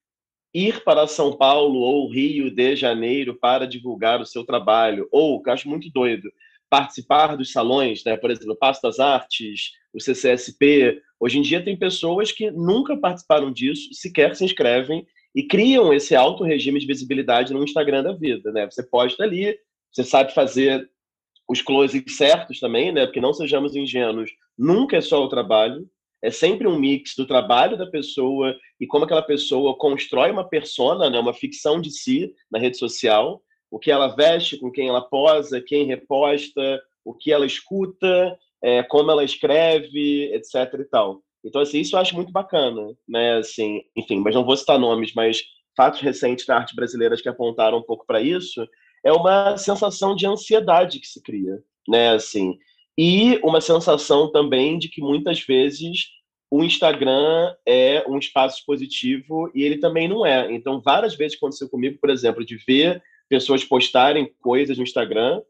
ir 0.52 0.82
para 0.84 1.06
São 1.06 1.36
Paulo 1.36 1.80
ou 1.80 2.10
Rio 2.10 2.50
de 2.50 2.76
Janeiro 2.76 3.34
para 3.34 3.66
divulgar 3.66 4.20
o 4.20 4.26
seu 4.26 4.44
trabalho, 4.44 5.08
ou, 5.12 5.42
que 5.42 5.48
eu 5.48 5.54
acho 5.54 5.68
muito 5.68 5.90
doido, 5.90 6.30
participar 6.68 7.36
dos 7.36 7.52
salões, 7.52 8.04
né? 8.04 8.16
por 8.16 8.30
exemplo, 8.30 8.52
o 8.52 8.56
Passo 8.56 8.80
das 8.82 9.00
Artes, 9.00 9.72
o 9.92 10.00
CCSP. 10.00 11.02
Hoje 11.18 11.38
em 11.38 11.42
dia 11.42 11.62
tem 11.62 11.76
pessoas 11.76 12.30
que 12.30 12.50
nunca 12.50 12.96
participaram 12.96 13.52
disso, 13.52 13.92
sequer 13.92 14.34
se 14.36 14.44
inscrevem 14.44 15.04
e 15.34 15.42
criam 15.42 15.92
esse 15.92 16.14
alto 16.14 16.44
regime 16.44 16.78
de 16.78 16.86
visibilidade 16.86 17.52
no 17.52 17.62
Instagram 17.62 18.02
da 18.02 18.12
vida. 18.12 18.52
Né? 18.52 18.68
Você 18.70 18.82
posta 18.82 19.24
ali, 19.24 19.56
você 19.92 20.04
sabe 20.04 20.32
fazer 20.32 20.88
os 21.48 21.60
closes 21.60 22.02
certos 22.16 22.60
também, 22.60 22.92
né? 22.92 23.06
porque 23.06 23.20
não 23.20 23.34
sejamos 23.34 23.74
ingênuos, 23.74 24.30
nunca 24.56 24.96
é 24.96 25.00
só 25.00 25.24
o 25.24 25.28
trabalho, 25.28 25.88
é 26.22 26.30
sempre 26.30 26.66
um 26.66 26.78
mix 26.78 27.14
do 27.16 27.26
trabalho 27.26 27.76
da 27.76 27.86
pessoa 27.86 28.54
e 28.78 28.86
como 28.86 29.04
aquela 29.04 29.22
pessoa 29.22 29.76
constrói 29.76 30.30
uma 30.30 30.48
persona, 30.48 31.08
né, 31.08 31.18
uma 31.18 31.32
ficção 31.32 31.80
de 31.80 31.90
si 31.90 32.32
na 32.50 32.58
rede 32.58 32.76
social, 32.76 33.42
o 33.70 33.78
que 33.78 33.90
ela 33.90 34.08
veste, 34.08 34.58
com 34.58 34.70
quem 34.70 34.88
ela 34.88 35.00
posa, 35.00 35.60
quem 35.60 35.86
reposta, 35.86 36.80
o 37.04 37.14
que 37.14 37.32
ela 37.32 37.46
escuta, 37.46 38.36
é, 38.62 38.82
como 38.82 39.10
ela 39.10 39.24
escreve, 39.24 40.32
etc 40.34 40.74
e 40.80 40.84
tal. 40.84 41.22
Então, 41.44 41.62
assim, 41.62 41.80
isso 41.80 41.96
eu 41.96 42.00
acho 42.00 42.14
muito 42.14 42.32
bacana, 42.32 42.94
né, 43.08 43.38
assim, 43.38 43.82
enfim, 43.96 44.18
mas 44.18 44.34
não 44.34 44.44
vou 44.44 44.56
citar 44.56 44.78
nomes, 44.78 45.14
mas 45.14 45.42
fatos 45.76 46.00
recentes 46.00 46.44
da 46.44 46.56
arte 46.56 46.76
brasileira 46.76 47.16
que 47.16 47.28
apontaram 47.28 47.78
um 47.78 47.82
pouco 47.82 48.04
para 48.06 48.20
isso, 48.20 48.66
é 49.02 49.10
uma 49.12 49.56
sensação 49.56 50.14
de 50.14 50.26
ansiedade 50.26 51.00
que 51.00 51.06
se 51.06 51.22
cria, 51.22 51.62
né, 51.88 52.10
assim, 52.10 52.58
e 53.02 53.40
uma 53.42 53.62
sensação 53.62 54.30
também 54.30 54.78
de 54.78 54.86
que 54.90 55.00
muitas 55.00 55.40
vezes 55.40 56.10
o 56.50 56.62
Instagram 56.62 57.54
é 57.64 58.04
um 58.06 58.18
espaço 58.18 58.62
positivo 58.66 59.50
e 59.54 59.62
ele 59.62 59.78
também 59.78 60.06
não 60.06 60.26
é. 60.26 60.52
Então, 60.52 60.82
várias 60.82 61.14
vezes 61.14 61.38
aconteceu 61.38 61.66
comigo, 61.70 61.96
por 61.98 62.10
exemplo, 62.10 62.44
de 62.44 62.58
ver 62.58 63.02
pessoas 63.26 63.64
postarem 63.64 64.30
coisas 64.42 64.76
no 64.76 64.82
Instagram 64.82 65.40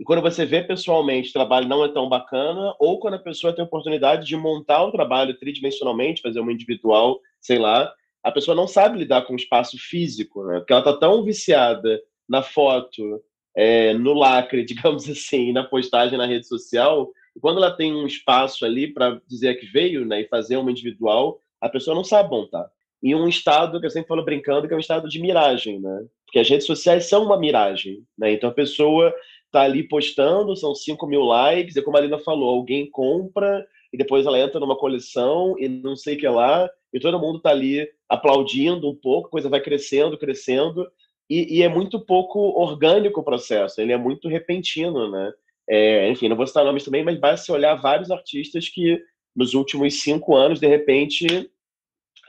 e 0.00 0.04
quando 0.04 0.20
você 0.20 0.44
vê 0.44 0.64
pessoalmente 0.64 1.30
o 1.30 1.32
trabalho 1.32 1.68
não 1.68 1.84
é 1.84 1.88
tão 1.92 2.08
bacana, 2.08 2.74
ou 2.80 2.98
quando 2.98 3.14
a 3.14 3.20
pessoa 3.20 3.52
tem 3.52 3.62
a 3.62 3.66
oportunidade 3.68 4.26
de 4.26 4.36
montar 4.36 4.82
o 4.82 4.90
trabalho 4.90 5.38
tridimensionalmente, 5.38 6.20
fazer 6.20 6.40
uma 6.40 6.52
individual, 6.52 7.20
sei 7.40 7.60
lá, 7.60 7.94
a 8.20 8.32
pessoa 8.32 8.56
não 8.56 8.66
sabe 8.66 8.98
lidar 8.98 9.22
com 9.22 9.34
o 9.34 9.36
espaço 9.36 9.78
físico, 9.78 10.42
né? 10.42 10.58
Porque 10.58 10.72
ela 10.72 10.80
está 10.80 10.96
tão 10.96 11.22
viciada 11.22 12.02
na 12.28 12.42
foto, 12.42 13.22
é, 13.56 13.94
no 13.94 14.12
lacre, 14.12 14.62
digamos 14.66 15.08
assim, 15.08 15.52
na 15.52 15.64
postagem 15.64 16.18
na 16.18 16.26
rede 16.26 16.46
social, 16.46 17.10
quando 17.40 17.58
ela 17.58 17.70
tem 17.70 17.94
um 17.94 18.06
espaço 18.06 18.64
ali 18.64 18.92
para 18.92 19.20
dizer 19.26 19.58
que 19.58 19.66
veio 19.66 20.04
né, 20.04 20.20
e 20.22 20.28
fazer 20.28 20.56
uma 20.56 20.70
individual, 20.70 21.38
a 21.60 21.68
pessoa 21.68 21.94
não 21.94 22.04
sabe 22.04 22.30
montar. 22.30 22.66
E 23.02 23.14
um 23.14 23.28
estado 23.28 23.78
que 23.80 23.86
eu 23.86 23.90
sempre 23.90 24.08
falo 24.08 24.24
brincando, 24.24 24.66
que 24.66 24.74
é 24.74 24.76
um 24.76 24.80
estado 24.80 25.08
de 25.08 25.20
miragem, 25.20 25.78
né? 25.78 26.06
Porque 26.24 26.38
as 26.38 26.48
redes 26.48 26.66
sociais 26.66 27.06
são 27.06 27.24
uma 27.24 27.38
miragem, 27.38 28.02
né? 28.16 28.32
Então 28.32 28.48
a 28.48 28.54
pessoa 28.54 29.14
está 29.44 29.62
ali 29.62 29.86
postando, 29.86 30.56
são 30.56 30.74
5 30.74 31.06
mil 31.06 31.22
likes, 31.22 31.76
e 31.76 31.82
como 31.82 31.96
a 31.96 32.00
Lina 32.00 32.18
falou, 32.18 32.48
alguém 32.48 32.90
compra 32.90 33.66
e 33.92 33.96
depois 33.96 34.26
ela 34.26 34.38
entra 34.38 34.58
numa 34.58 34.76
coleção 34.76 35.54
e 35.58 35.68
não 35.68 35.94
sei 35.94 36.16
o 36.16 36.18
que 36.18 36.28
lá, 36.28 36.68
e 36.92 36.98
todo 36.98 37.20
mundo 37.20 37.38
está 37.38 37.50
ali 37.50 37.88
aplaudindo 38.08 38.88
um 38.88 38.94
pouco, 38.94 39.28
a 39.28 39.30
coisa 39.30 39.48
vai 39.48 39.60
crescendo, 39.60 40.18
crescendo, 40.18 40.86
e, 41.28 41.58
e, 41.58 41.62
é 41.62 41.68
muito 41.68 41.98
pouco 41.98 42.38
orgânico 42.38 43.20
o 43.20 43.24
processo, 43.24 43.80
ele 43.80 43.92
é 43.92 43.96
muito 43.96 44.28
repentino, 44.28 45.10
né? 45.10 45.32
É, 45.68 46.08
enfim, 46.08 46.28
não 46.28 46.36
vou 46.36 46.46
citar 46.46 46.64
nomes 46.64 46.84
também, 46.84 47.02
mas 47.02 47.18
basta 47.18 47.52
olhar 47.52 47.74
vários 47.74 48.10
artistas 48.10 48.68
que 48.68 49.02
nos 49.34 49.52
últimos 49.52 50.00
cinco 50.00 50.36
anos, 50.36 50.60
de 50.60 50.66
repente, 50.66 51.50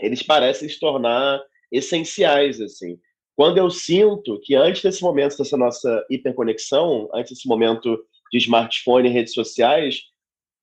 eles 0.02 0.24
parecem 0.24 0.68
se 0.68 0.80
tornar 0.80 1.42
essenciais, 1.72 2.60
assim. 2.60 3.00
Quando 3.36 3.60
eu 3.60 3.70
sinto 3.70 4.40
que 4.42 4.56
antes 4.56 4.82
desse 4.82 5.04
momento, 5.04 5.38
dessa 5.38 5.56
nossa 5.56 6.06
hiperconexão, 6.10 7.08
antes 7.14 7.34
desse 7.34 7.48
momento 7.48 8.04
de 8.32 8.40
smartphone 8.40 9.08
e 9.08 9.12
redes 9.12 9.34
sociais, 9.34 10.02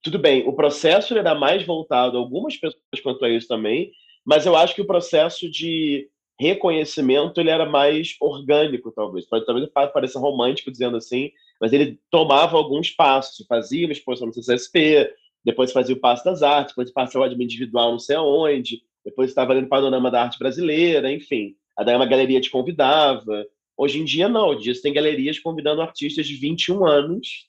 tudo 0.02 0.18
bem, 0.18 0.46
o 0.46 0.52
processo 0.52 1.16
era 1.16 1.34
mais 1.34 1.64
voltado 1.64 2.16
a 2.16 2.20
algumas 2.20 2.56
pessoas 2.56 3.00
quanto 3.02 3.24
a 3.24 3.30
isso 3.30 3.48
também, 3.48 3.92
mas 4.24 4.44
eu 4.44 4.56
acho 4.56 4.74
que 4.74 4.82
o 4.82 4.86
processo 4.86 5.50
de 5.50 6.10
reconhecimento 6.38 7.40
ele 7.40 7.50
era 7.50 7.66
mais 7.66 8.16
orgânico, 8.20 8.92
talvez. 8.92 9.26
Pode 9.26 9.46
talvez 9.46 9.68
pareça 9.92 10.18
romântico 10.18 10.70
dizendo 10.70 10.96
assim, 10.96 11.30
mas 11.60 11.72
ele 11.72 11.98
tomava 12.10 12.56
alguns 12.56 12.90
passos, 12.90 13.46
fazia 13.46 13.86
uma 13.86 13.92
exposição 13.92 14.26
no 14.26 14.34
CCSP, 14.34 15.12
depois 15.44 15.72
fazia 15.72 15.94
o 15.94 16.00
Passo 16.00 16.24
das 16.24 16.42
Artes, 16.42 16.72
depois 16.72 16.90
passava 16.92 17.28
de 17.28 17.42
individual 17.42 17.92
não 17.92 17.98
sei 17.98 18.16
aonde, 18.16 18.82
depois 19.04 19.30
estava 19.30 19.52
ali 19.52 19.60
no 19.60 19.68
Panorama 19.68 20.10
da 20.10 20.22
Arte 20.22 20.38
Brasileira, 20.38 21.12
enfim. 21.12 21.54
A 21.76 21.84
daí 21.84 21.94
uma 21.94 22.06
galeria 22.06 22.40
te 22.40 22.50
convidava. 22.50 23.46
Hoje 23.76 24.00
em 24.00 24.04
dia, 24.04 24.28
não. 24.28 24.48
Hoje 24.48 24.60
em 24.60 24.72
dia 24.72 24.82
tem 24.82 24.92
galerias 24.92 25.38
convidando 25.38 25.82
artistas 25.82 26.26
de 26.26 26.36
21 26.36 26.86
anos 26.86 27.48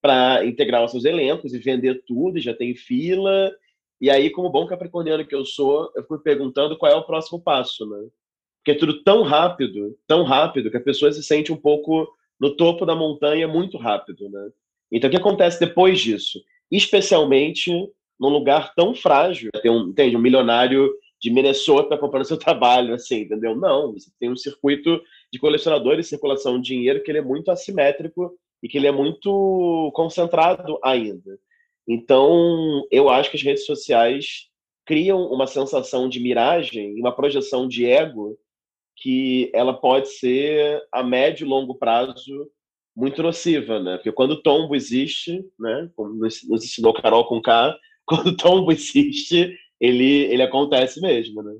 para 0.00 0.44
integrar 0.44 0.84
os 0.84 0.92
seus 0.92 1.04
elencos 1.04 1.52
e 1.52 1.58
vender 1.58 2.04
tudo, 2.06 2.38
já 2.38 2.54
tem 2.54 2.74
fila, 2.76 3.52
e 4.00 4.10
aí, 4.10 4.30
como 4.30 4.50
bom 4.50 4.66
capricorniano 4.66 5.26
que 5.26 5.34
eu 5.34 5.44
sou, 5.44 5.90
eu 5.96 6.04
fui 6.04 6.18
perguntando 6.18 6.76
qual 6.76 6.92
é 6.92 6.94
o 6.94 7.04
próximo 7.04 7.40
passo, 7.40 7.86
né? 7.86 8.08
Porque 8.58 8.72
é 8.72 8.74
tudo 8.74 9.02
tão 9.02 9.22
rápido, 9.22 9.96
tão 10.06 10.22
rápido, 10.22 10.70
que 10.70 10.76
a 10.76 10.82
pessoa 10.82 11.12
se 11.12 11.22
sente 11.22 11.52
um 11.52 11.56
pouco 11.56 12.08
no 12.38 12.54
topo 12.56 12.84
da 12.84 12.94
montanha 12.94 13.48
muito 13.48 13.78
rápido, 13.78 14.28
né? 14.28 14.50
Então, 14.92 15.08
o 15.08 15.10
que 15.10 15.16
acontece 15.16 15.58
depois 15.58 16.00
disso? 16.00 16.40
Especialmente 16.70 17.70
num 18.18 18.28
lugar 18.28 18.74
tão 18.74 18.94
frágil. 18.94 19.50
Tem 19.62 19.70
um, 19.70 19.88
entende, 19.88 20.16
um 20.16 20.20
milionário 20.20 20.92
de 21.20 21.30
Minnesota 21.30 21.96
comprando 21.96 22.26
seu 22.26 22.36
trabalho, 22.38 22.94
assim, 22.94 23.20
entendeu? 23.22 23.56
Não, 23.56 23.92
você 23.92 24.10
tem 24.18 24.30
um 24.30 24.36
circuito 24.36 25.00
de 25.32 25.38
colecionadores 25.38 26.08
circulação 26.08 26.60
de 26.60 26.68
dinheiro 26.74 27.02
que 27.02 27.10
ele 27.10 27.18
é 27.18 27.22
muito 27.22 27.50
assimétrico 27.50 28.36
e 28.62 28.68
que 28.68 28.78
ele 28.78 28.86
é 28.86 28.92
muito 28.92 29.90
concentrado 29.94 30.78
ainda. 30.82 31.38
Então, 31.88 32.86
eu 32.90 33.08
acho 33.08 33.30
que 33.30 33.36
as 33.36 33.42
redes 33.42 33.64
sociais 33.66 34.48
criam 34.84 35.30
uma 35.30 35.46
sensação 35.46 36.08
de 36.08 36.20
miragem, 36.20 36.98
uma 37.00 37.14
projeção 37.14 37.68
de 37.68 37.86
ego 37.86 38.38
que 38.96 39.50
ela 39.54 39.74
pode 39.74 40.08
ser 40.08 40.82
a 40.92 41.02
médio 41.02 41.44
e 41.46 41.48
longo 41.48 41.74
prazo 41.76 42.50
muito 42.96 43.22
nociva, 43.22 43.80
né? 43.80 43.96
Porque 43.96 44.12
quando 44.12 44.32
o 44.32 44.42
tombo 44.42 44.74
existe, 44.74 45.44
né? 45.58 45.90
Como 45.94 46.14
nos 46.14 46.42
ensinou 46.44 46.94
Carol 46.94 47.26
com 47.28 47.42
K, 47.42 47.76
quando 48.06 48.28
o 48.28 48.36
tombo 48.36 48.72
existe, 48.72 49.56
ele 49.80 50.24
ele 50.32 50.42
acontece 50.42 51.00
mesmo, 51.00 51.42
né? 51.42 51.54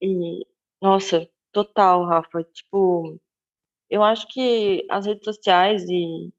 E, 0.00 0.46
nossa, 0.82 1.28
total, 1.52 2.04
Rafa. 2.04 2.44
Tipo, 2.44 3.18
eu 3.90 4.02
acho 4.02 4.26
que 4.28 4.86
as 4.90 5.06
redes 5.06 5.24
sociais 5.24 5.84
e, 5.88 6.32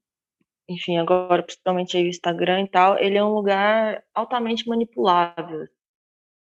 enfim, 0.69 0.97
agora 0.97 1.43
principalmente 1.43 1.97
o 1.97 2.07
Instagram 2.07 2.63
e 2.63 2.69
tal, 2.69 2.97
ele 2.99 3.17
é 3.17 3.23
um 3.23 3.33
lugar 3.33 4.03
altamente 4.13 4.67
manipulável. 4.67 5.67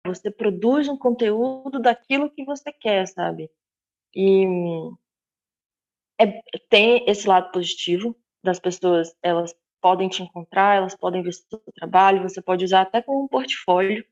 Você 0.05 0.31
produz 0.31 0.87
um 0.87 0.97
conteúdo 0.97 1.79
daquilo 1.79 2.31
que 2.31 2.45
você 2.45 2.71
quer, 2.71 3.07
sabe? 3.07 3.49
E 4.15 4.45
é, 6.19 6.41
tem 6.69 7.05
esse 7.07 7.27
lado 7.27 7.51
positivo 7.51 8.15
das 8.43 8.59
pessoas, 8.59 9.15
elas 9.21 9.55
podem 9.81 10.09
te 10.09 10.23
encontrar, 10.23 10.77
elas 10.77 10.95
podem 10.95 11.21
ver 11.23 11.33
seu 11.33 11.61
trabalho, 11.75 12.21
você 12.21 12.41
pode 12.41 12.65
usar 12.65 12.81
até 12.81 13.01
como 13.01 13.23
um 13.23 13.27
portfólio. 13.27 14.05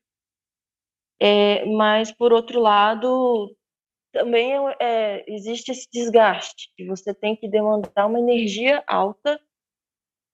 É, 1.20 1.64
mas, 1.66 2.12
por 2.12 2.32
outro 2.32 2.60
lado, 2.60 3.54
também 4.12 4.52
é, 4.80 5.24
existe 5.30 5.70
esse 5.70 5.88
desgaste, 5.92 6.72
que 6.76 6.86
você 6.86 7.14
tem 7.14 7.36
que 7.36 7.48
demandar 7.48 8.06
uma 8.06 8.18
energia 8.18 8.82
alta 8.86 9.40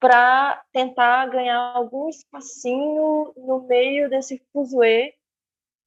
para 0.00 0.62
tentar 0.72 1.26
ganhar 1.26 1.58
algum 1.74 2.08
espacinho 2.08 3.32
no 3.36 3.66
meio 3.66 4.08
desse 4.10 4.42
fuzuê, 4.52 5.14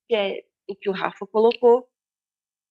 que 0.08 0.16
é 0.16 0.44
o 0.68 0.76
que 0.76 0.90
o 0.90 0.94
Rafa 0.94 1.26
colocou. 1.28 1.88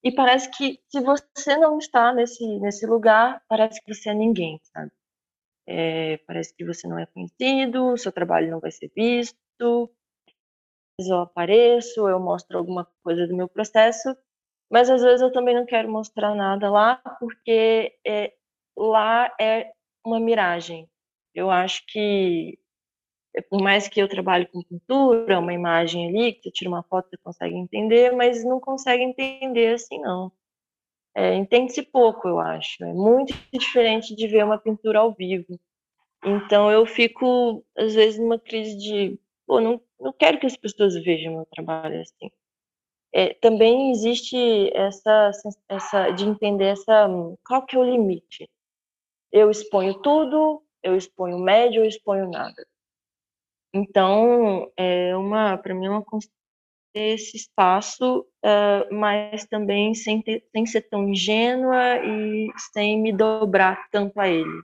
E 0.02 0.12
parece 0.12 0.50
que 0.50 0.80
se 0.88 1.00
você 1.00 1.56
não 1.56 1.78
está 1.78 2.12
nesse, 2.12 2.44
nesse 2.58 2.86
lugar, 2.86 3.42
parece 3.48 3.82
que 3.82 3.94
você 3.94 4.10
é 4.10 4.14
ninguém, 4.14 4.60
sabe? 4.72 4.92
É, 5.68 6.18
parece 6.18 6.54
que 6.54 6.64
você 6.64 6.86
não 6.86 6.98
é 6.98 7.06
conhecido, 7.06 7.96
seu 7.96 8.12
trabalho 8.12 8.50
não 8.50 8.60
vai 8.60 8.70
ser 8.70 8.90
visto. 8.94 9.90
Eu 10.98 11.20
apareço, 11.20 12.08
eu 12.08 12.18
mostro 12.20 12.58
alguma 12.58 12.88
coisa 13.02 13.26
do 13.26 13.36
meu 13.36 13.48
processo, 13.48 14.16
mas 14.70 14.90
às 14.90 15.02
vezes 15.02 15.22
eu 15.22 15.32
também 15.32 15.54
não 15.54 15.64
quero 15.66 15.90
mostrar 15.90 16.34
nada 16.34 16.70
lá, 16.70 16.96
porque 17.20 17.94
é, 18.06 18.32
lá 18.76 19.32
é 19.40 19.72
uma 20.04 20.20
miragem. 20.20 20.88
Eu 21.34 21.50
acho 21.50 21.84
que, 21.86 22.58
é, 23.36 23.42
por 23.42 23.62
mais 23.62 23.88
que 23.88 24.00
eu 24.00 24.08
trabalhe 24.08 24.46
com 24.46 24.62
pintura, 24.62 25.38
uma 25.40 25.52
imagem 25.54 26.08
ali, 26.08 26.32
que 26.34 26.42
você 26.44 26.50
tira 26.50 26.70
uma 26.70 26.82
foto, 26.82 27.08
você 27.10 27.16
consegue 27.18 27.56
entender, 27.56 28.12
mas 28.12 28.44
não 28.44 28.60
consegue 28.60 29.02
entender 29.04 29.74
assim, 29.74 30.00
não. 30.00 30.32
É, 31.14 31.34
Entende-se 31.34 31.82
pouco, 31.82 32.28
eu 32.28 32.38
acho. 32.40 32.84
É 32.84 32.92
muito 32.92 33.34
diferente 33.52 34.14
de 34.14 34.28
ver 34.28 34.44
uma 34.44 34.58
pintura 34.58 35.00
ao 35.00 35.12
vivo. 35.14 35.58
Então 36.24 36.70
eu 36.70 36.86
fico, 36.86 37.64
às 37.76 37.94
vezes, 37.94 38.18
numa 38.20 38.38
crise 38.38 38.76
de, 38.78 39.18
pô, 39.46 39.60
não, 39.60 39.80
não 40.00 40.12
quero 40.12 40.38
que 40.40 40.46
as 40.46 40.56
pessoas 40.56 40.94
vejam 41.04 41.34
meu 41.34 41.46
trabalho 41.46 42.00
assim 42.00 42.30
é, 43.18 43.32
também 43.32 43.90
existe 43.92 44.36
essa, 44.76 45.30
essa 45.70 46.10
de 46.10 46.26
entender 46.26 46.66
essa 46.66 47.08
qual 47.42 47.64
que 47.64 47.74
é 47.74 47.78
o 47.78 47.82
limite. 47.82 48.46
Eu 49.32 49.50
exponho 49.50 49.94
tudo, 50.02 50.62
eu 50.82 50.94
exponho 50.94 51.38
médio, 51.38 51.80
eu 51.80 51.88
exponho 51.88 52.30
nada. 52.30 52.66
Então, 53.72 54.70
é 54.76 55.16
uma 55.16 55.56
para 55.56 55.74
mim 55.74 55.86
é 55.86 55.90
uma 55.90 56.04
esse 56.92 57.38
espaço, 57.38 58.20
uh, 58.20 58.94
mas 58.94 59.46
também 59.46 59.94
sem, 59.94 60.20
ter, 60.20 60.44
sem 60.52 60.66
ser 60.66 60.82
tão 60.82 61.08
ingênua 61.08 61.96
e 62.04 62.50
sem 62.72 63.00
me 63.00 63.12
dobrar 63.12 63.88
tanto 63.90 64.20
a 64.20 64.28
ele. 64.28 64.62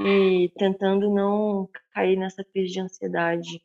E 0.00 0.48
tentando 0.56 1.10
não 1.12 1.68
cair 1.92 2.16
nessa 2.16 2.44
crise 2.44 2.72
de 2.74 2.80
ansiedade, 2.80 3.62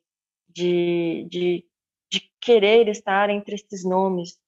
de, 0.49 1.27
de 1.29 1.65
de 2.13 2.31
querer 2.39 2.87
estar 2.89 3.31
entre 3.31 3.55
esses 3.55 3.83
nomes 3.83 4.39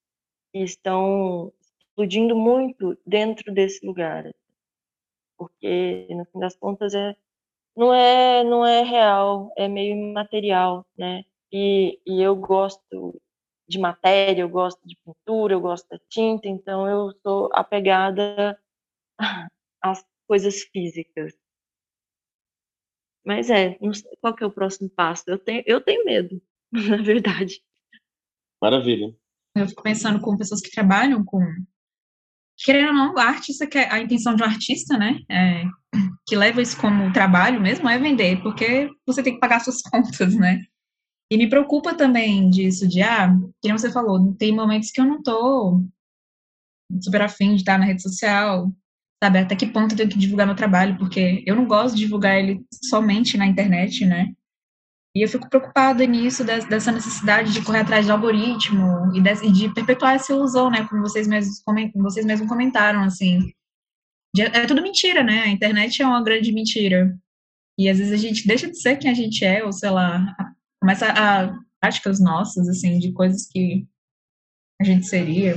que 0.54 0.60
estão 0.60 1.52
explodindo 1.90 2.36
muito 2.36 2.96
dentro 3.06 3.52
desse 3.52 3.84
lugar. 3.84 4.32
Porque, 5.36 6.08
no 6.12 6.26
fim 6.26 6.40
das 6.40 6.56
contas, 6.56 6.94
é, 6.94 7.16
não, 7.76 7.92
é, 7.92 8.44
não 8.44 8.66
é 8.66 8.84
real, 8.84 9.52
é 9.58 9.68
meio 9.68 9.96
imaterial, 9.96 10.86
né? 10.96 11.26
E, 11.52 12.00
e 12.06 12.22
eu 12.22 12.36
gosto 12.36 13.20
de 13.68 13.80
matéria, 13.80 14.44
eu 14.44 14.50
gosto 14.50 14.80
de 14.88 14.96
pintura, 15.04 15.54
eu 15.54 15.60
gosto 15.60 15.90
da 15.90 16.00
tinta, 16.08 16.48
então 16.48 16.88
eu 16.88 17.12
sou 17.24 17.50
apegada 17.52 18.60
às 19.82 20.06
coisas 20.28 20.62
físicas. 20.62 21.34
Mas 23.26 23.50
é, 23.50 23.76
sei, 23.80 24.18
qual 24.22 24.36
que 24.36 24.44
é 24.44 24.48
o 24.48 24.52
próximo 24.52 24.88
passo? 24.90 25.24
Eu 25.28 25.40
tenho, 25.40 25.64
eu 25.66 25.82
tenho 25.82 26.06
medo. 26.06 26.40
Na 26.72 26.98
verdade. 27.04 27.62
Maravilha. 28.62 29.16
Eu 29.56 29.68
fico 29.68 29.84
pensando 29.84 30.20
com 30.20 30.38
pessoas 30.38 30.62
que 30.62 30.72
trabalham 30.72 31.24
com. 31.24 31.42
Querendo 32.58 32.88
ou 32.88 32.94
não, 32.94 33.18
a 33.18 33.26
artista 33.26 33.68
quer 33.68 33.92
a 33.92 34.00
intenção 34.00 34.36
de 34.36 34.44
um 34.44 34.46
artista, 34.46 34.98
né? 34.98 35.20
É, 35.30 35.64
que 36.28 36.36
leva 36.36 36.62
isso 36.62 36.80
como 36.80 37.12
trabalho 37.14 37.62
mesmo 37.62 37.88
é 37.88 38.00
vender, 38.00 38.42
porque 38.42 38.90
você 39.06 39.22
tem 39.22 39.34
que 39.34 39.40
pagar 39.40 39.60
suas 39.60 39.82
contas, 39.84 40.36
né? 40.36 40.62
E 41.32 41.38
me 41.38 41.50
preocupa 41.50 41.94
também 41.96 42.50
disso, 42.50 42.88
de, 42.88 43.02
ah, 43.02 43.36
que 43.62 43.72
você 43.72 43.92
falou, 43.92 44.34
tem 44.36 44.54
momentos 44.54 44.92
que 44.92 45.02
eu 45.02 45.06
não 45.06 45.22
tô 45.22 45.84
super 47.02 47.24
afim 47.24 47.56
de 47.56 47.62
estar 47.62 47.80
na 47.80 47.86
rede 47.86 48.02
social, 48.02 48.72
sabe? 49.24 49.40
Até 49.40 49.56
que 49.56 49.66
ponto 49.66 49.94
eu 49.94 49.98
tenho 49.98 50.10
que 50.10 50.20
divulgar 50.20 50.46
meu 50.46 50.56
trabalho, 50.56 50.98
porque 50.98 51.44
eu 51.46 51.56
não 51.56 51.66
gosto 51.66 51.96
de 51.96 52.04
divulgar 52.04 52.38
ele 52.38 52.64
somente 52.84 53.38
na 53.38 53.48
internet, 53.48 54.06
né? 54.06 54.34
E 55.16 55.22
eu 55.22 55.30
fico 55.30 55.50
preocupada 55.50 56.06
nisso, 56.06 56.44
dessa 56.44 56.92
necessidade 56.92 57.54
de 57.54 57.64
correr 57.64 57.80
atrás 57.80 58.06
de 58.06 58.12
algoritmo 58.12 59.16
e 59.16 59.22
de, 59.52 59.74
perpetuar 59.74 60.16
essa 60.16 60.34
ilusão, 60.34 60.70
né? 60.70 60.86
Como 60.90 61.02
vocês 61.02 61.26
mesmos, 61.26 61.64
vocês 61.96 62.26
mesmos 62.26 62.50
comentaram, 62.50 63.02
assim. 63.02 63.54
É 64.38 64.66
tudo 64.66 64.82
mentira, 64.82 65.24
né? 65.24 65.44
A 65.44 65.48
internet 65.48 66.02
é 66.02 66.06
uma 66.06 66.22
grande 66.22 66.52
mentira. 66.52 67.18
E 67.80 67.88
às 67.88 67.98
vezes 67.98 68.12
a 68.12 68.18
gente 68.18 68.46
deixa 68.46 68.70
de 68.70 68.78
ser 68.78 68.98
quem 68.98 69.10
a 69.10 69.14
gente 69.14 69.46
é, 69.46 69.64
ou 69.64 69.72
sei 69.72 69.90
lá, 69.90 70.36
começa 70.82 71.08
a 71.08 71.58
práticas 71.80 72.20
nossas, 72.20 72.68
assim, 72.68 73.00
de 73.00 73.14
coisas 73.14 73.48
que 73.48 73.88
a 74.82 74.84
gente 74.84 75.06
seria. 75.06 75.56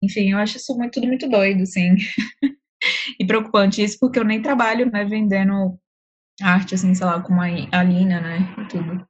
Enfim, 0.00 0.30
eu 0.30 0.38
acho 0.38 0.58
isso 0.58 0.76
muito, 0.76 0.94
tudo 0.94 1.08
muito 1.08 1.28
doido, 1.28 1.62
assim. 1.62 1.96
e 3.18 3.26
preocupante 3.26 3.82
isso, 3.82 3.98
porque 3.98 4.20
eu 4.20 4.24
nem 4.24 4.40
trabalho, 4.40 4.88
né, 4.90 5.04
vendendo 5.04 5.76
arte, 6.40 6.74
assim, 6.74 6.94
sei 6.94 7.06
lá, 7.06 7.20
como 7.20 7.40
a, 7.40 7.82
Lina, 7.82 8.20
né, 8.20 8.54
e 8.58 8.68
tudo. 8.68 9.06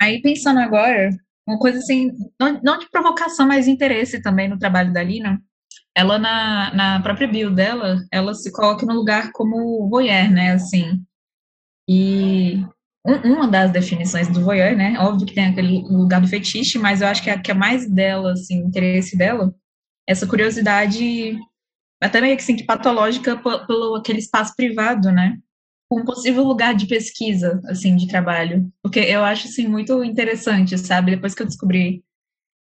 Aí, 0.00 0.20
pensando 0.20 0.60
agora, 0.60 1.10
uma 1.46 1.58
coisa 1.58 1.78
assim, 1.78 2.10
não, 2.40 2.78
de 2.78 2.88
provocação, 2.90 3.46
mas 3.46 3.68
interesse 3.68 4.22
também 4.22 4.48
no 4.48 4.58
trabalho 4.58 4.92
da 4.92 5.02
Lina, 5.02 5.42
ela 5.94 6.18
na, 6.18 6.74
na 6.74 7.02
própria 7.02 7.28
bio 7.28 7.50
dela, 7.50 8.04
ela 8.10 8.34
se 8.34 8.50
coloca 8.50 8.86
no 8.86 8.94
lugar 8.94 9.30
como 9.32 9.88
voyeur, 9.88 10.30
né, 10.30 10.52
assim, 10.52 11.04
e 11.88 12.64
um, 13.06 13.34
uma 13.34 13.48
das 13.48 13.70
definições 13.70 14.28
do 14.28 14.42
voyeur, 14.42 14.76
né, 14.76 14.98
óbvio 14.98 15.26
que 15.26 15.34
tem 15.34 15.46
aquele 15.46 15.82
lugar 15.82 16.20
do 16.20 16.28
fetiche, 16.28 16.78
mas 16.78 17.00
eu 17.00 17.08
acho 17.08 17.22
que 17.22 17.30
a 17.30 17.38
que 17.38 17.50
é 17.50 17.54
mais 17.54 17.88
dela, 17.88 18.32
assim, 18.32 18.58
interesse 18.58 19.16
dela, 19.16 19.54
essa 20.08 20.26
curiosidade 20.26 21.38
até 22.00 22.20
meio 22.20 22.36
que 22.36 22.42
assim, 22.42 22.56
que 22.56 22.64
patológica 22.64 23.36
pelo 23.36 23.96
aquele 23.96 24.18
espaço 24.18 24.54
privado, 24.56 25.12
né, 25.12 25.38
um 26.00 26.04
possível 26.04 26.44
lugar 26.44 26.74
de 26.74 26.86
pesquisa, 26.86 27.60
assim, 27.66 27.96
de 27.96 28.08
trabalho. 28.08 28.70
Porque 28.82 29.00
eu 29.00 29.24
acho, 29.24 29.48
assim, 29.48 29.66
muito 29.66 30.02
interessante, 30.04 30.76
sabe? 30.78 31.12
Depois 31.12 31.34
que 31.34 31.42
eu 31.42 31.46
descobri 31.46 32.02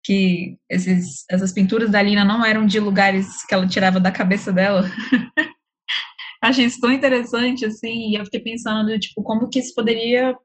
que 0.05 0.57
esses, 0.71 1.25
essas 1.31 1.53
pinturas 1.53 1.91
da 1.91 2.01
Lina 2.03 2.25
não 2.25 2.45
eram 2.45 2.67
de 2.67 2.81
lugares 2.81 3.45
que 3.47 3.55
ela 3.55 3.67
tirava 3.67 4.01
da 4.01 4.11
cabeça 4.11 4.53
dela. 4.53 4.85
Achei 6.41 6.65
isso 6.65 6.81
tão 6.81 6.93
interessante, 6.93 7.65
assim, 7.65 8.11
e 8.11 8.15
eu 8.15 8.25
fiquei 8.25 8.41
pensando, 8.41 8.99
tipo, 8.99 9.23
como 9.23 9.49
que 9.49 9.59
isso 9.59 9.75
poderia 9.75 10.37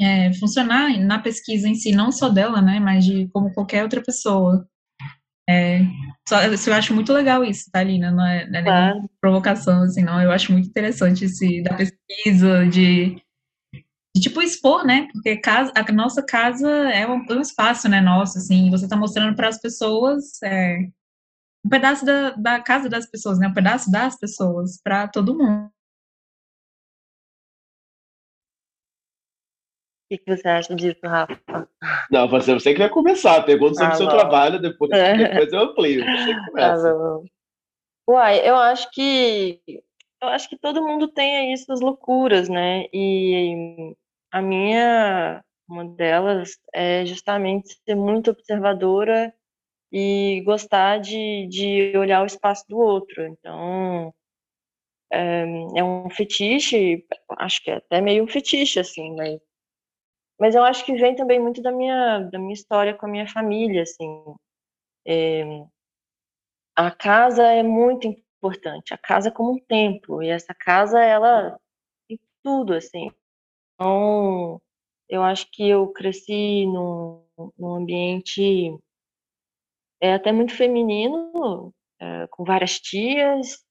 é, 0.00 0.32
funcionar 0.34 0.98
na 0.98 1.18
pesquisa 1.18 1.68
em 1.68 1.74
si, 1.74 1.92
não 1.92 2.10
só 2.10 2.28
dela, 2.28 2.62
né, 2.62 2.80
mas 2.80 3.04
de 3.04 3.28
como 3.28 3.52
qualquer 3.52 3.82
outra 3.82 4.02
pessoa. 4.02 4.66
É, 5.50 5.80
só, 6.28 6.40
eu 6.42 6.74
acho 6.74 6.94
muito 6.94 7.12
legal 7.12 7.44
isso, 7.44 7.68
tá, 7.72 7.82
Lina? 7.82 8.12
Não 8.12 8.24
é, 8.24 8.48
não 8.48 8.60
é 8.60 8.62
claro. 8.62 9.10
provocação, 9.20 9.82
assim, 9.82 10.04
não. 10.04 10.22
Eu 10.22 10.30
acho 10.30 10.52
muito 10.52 10.68
interessante 10.68 11.24
esse 11.24 11.60
da 11.60 11.74
pesquisa, 11.74 12.66
de, 12.68 13.20
de, 14.14 14.22
tipo 14.22 14.40
expor, 14.40 14.86
né? 14.86 15.08
Porque 15.12 15.36
casa, 15.38 15.72
a 15.74 15.92
nossa 15.92 16.22
casa 16.22 16.68
é 16.68 17.04
um, 17.04 17.24
um 17.28 17.40
espaço, 17.40 17.88
né, 17.88 18.00
nosso, 18.00 18.38
assim, 18.38 18.70
você 18.70 18.86
tá 18.88 18.96
mostrando 18.96 19.34
para 19.34 19.48
as 19.48 19.60
pessoas 19.60 20.40
é, 20.44 20.88
um 21.64 21.68
pedaço 21.68 22.04
da, 22.04 22.30
da 22.30 22.60
casa 22.60 22.88
das 22.88 23.06
pessoas, 23.06 23.40
né? 23.40 23.48
Um 23.48 23.54
pedaço 23.54 23.90
das 23.90 24.16
pessoas 24.16 24.80
para 24.80 25.08
todo 25.08 25.36
mundo. 25.36 25.68
O 30.10 30.18
que 30.18 30.22
você 30.26 30.48
acha 30.48 30.74
disso, 30.74 30.98
Rafa? 31.04 31.40
Não, 32.10 32.28
você, 32.28 32.52
você 32.52 32.72
que 32.72 32.80
vai 32.80 32.88
começar. 32.88 33.42
Pergunta 33.44 33.74
sobre 33.74 33.90
o 33.90 33.92
ah, 33.92 33.96
seu 33.96 34.06
bom. 34.06 34.12
trabalho, 34.12 34.60
depois, 34.60 34.90
é. 34.90 35.16
depois 35.16 35.52
eu 35.52 35.60
amplio. 35.60 36.04
Você 36.04 36.34
que 36.34 36.50
começa. 36.50 36.90
Ah, 36.90 37.20
Uai, 38.08 38.48
eu 38.48 38.56
acho 38.56 38.90
que 38.90 39.60
eu 40.20 40.28
acho 40.28 40.48
que 40.48 40.58
todo 40.58 40.86
mundo 40.86 41.08
tem 41.08 41.36
aí 41.36 41.56
suas 41.56 41.80
loucuras, 41.80 42.48
né? 42.48 42.86
E 42.92 43.94
a 44.32 44.42
minha, 44.42 45.42
uma 45.68 45.84
delas, 45.84 46.58
é 46.74 47.06
justamente 47.06 47.78
ser 47.84 47.94
muito 47.94 48.30
observadora 48.30 49.32
e 49.92 50.42
gostar 50.44 50.98
de, 51.00 51.46
de 51.48 51.96
olhar 51.96 52.22
o 52.22 52.26
espaço 52.26 52.64
do 52.68 52.78
outro. 52.78 53.24
Então, 53.26 54.12
é, 55.12 55.44
é 55.76 55.84
um 55.84 56.10
fetiche, 56.10 57.04
acho 57.38 57.62
que 57.62 57.70
é 57.70 57.76
até 57.76 58.00
meio 58.00 58.24
um 58.24 58.28
fetiche, 58.28 58.78
assim, 58.80 59.14
mas, 59.16 59.40
mas 60.40 60.54
eu 60.54 60.64
acho 60.64 60.84
que 60.86 60.94
vem 60.94 61.14
também 61.14 61.38
muito 61.40 61.62
da 61.62 61.70
minha, 61.70 62.20
da 62.32 62.38
minha 62.38 62.54
história 62.54 62.94
com 62.94 63.06
a 63.06 63.08
minha 63.08 63.28
família, 63.28 63.82
assim. 63.82 64.24
É, 65.06 65.44
a 66.76 66.90
casa 66.90 67.44
é 67.46 67.62
muito 67.62 68.06
importante, 68.08 68.94
a 68.94 68.98
casa 68.98 69.28
é 69.28 69.32
como 69.32 69.52
um 69.52 69.60
templo, 69.60 70.22
e 70.22 70.28
essa 70.30 70.54
casa, 70.54 71.00
ela 71.00 71.58
tem 72.08 72.18
tudo, 72.42 72.74
assim. 72.74 73.10
Então, 73.74 74.60
eu 75.08 75.22
acho 75.22 75.50
que 75.52 75.68
eu 75.68 75.88
cresci 75.92 76.66
num, 76.66 77.24
num 77.58 77.74
ambiente 77.76 78.78
é 80.00 80.14
até 80.14 80.32
muito 80.32 80.54
feminino, 80.56 81.72
é, 82.00 82.26
com 82.28 82.44
várias 82.44 82.80
tias, 82.80 83.62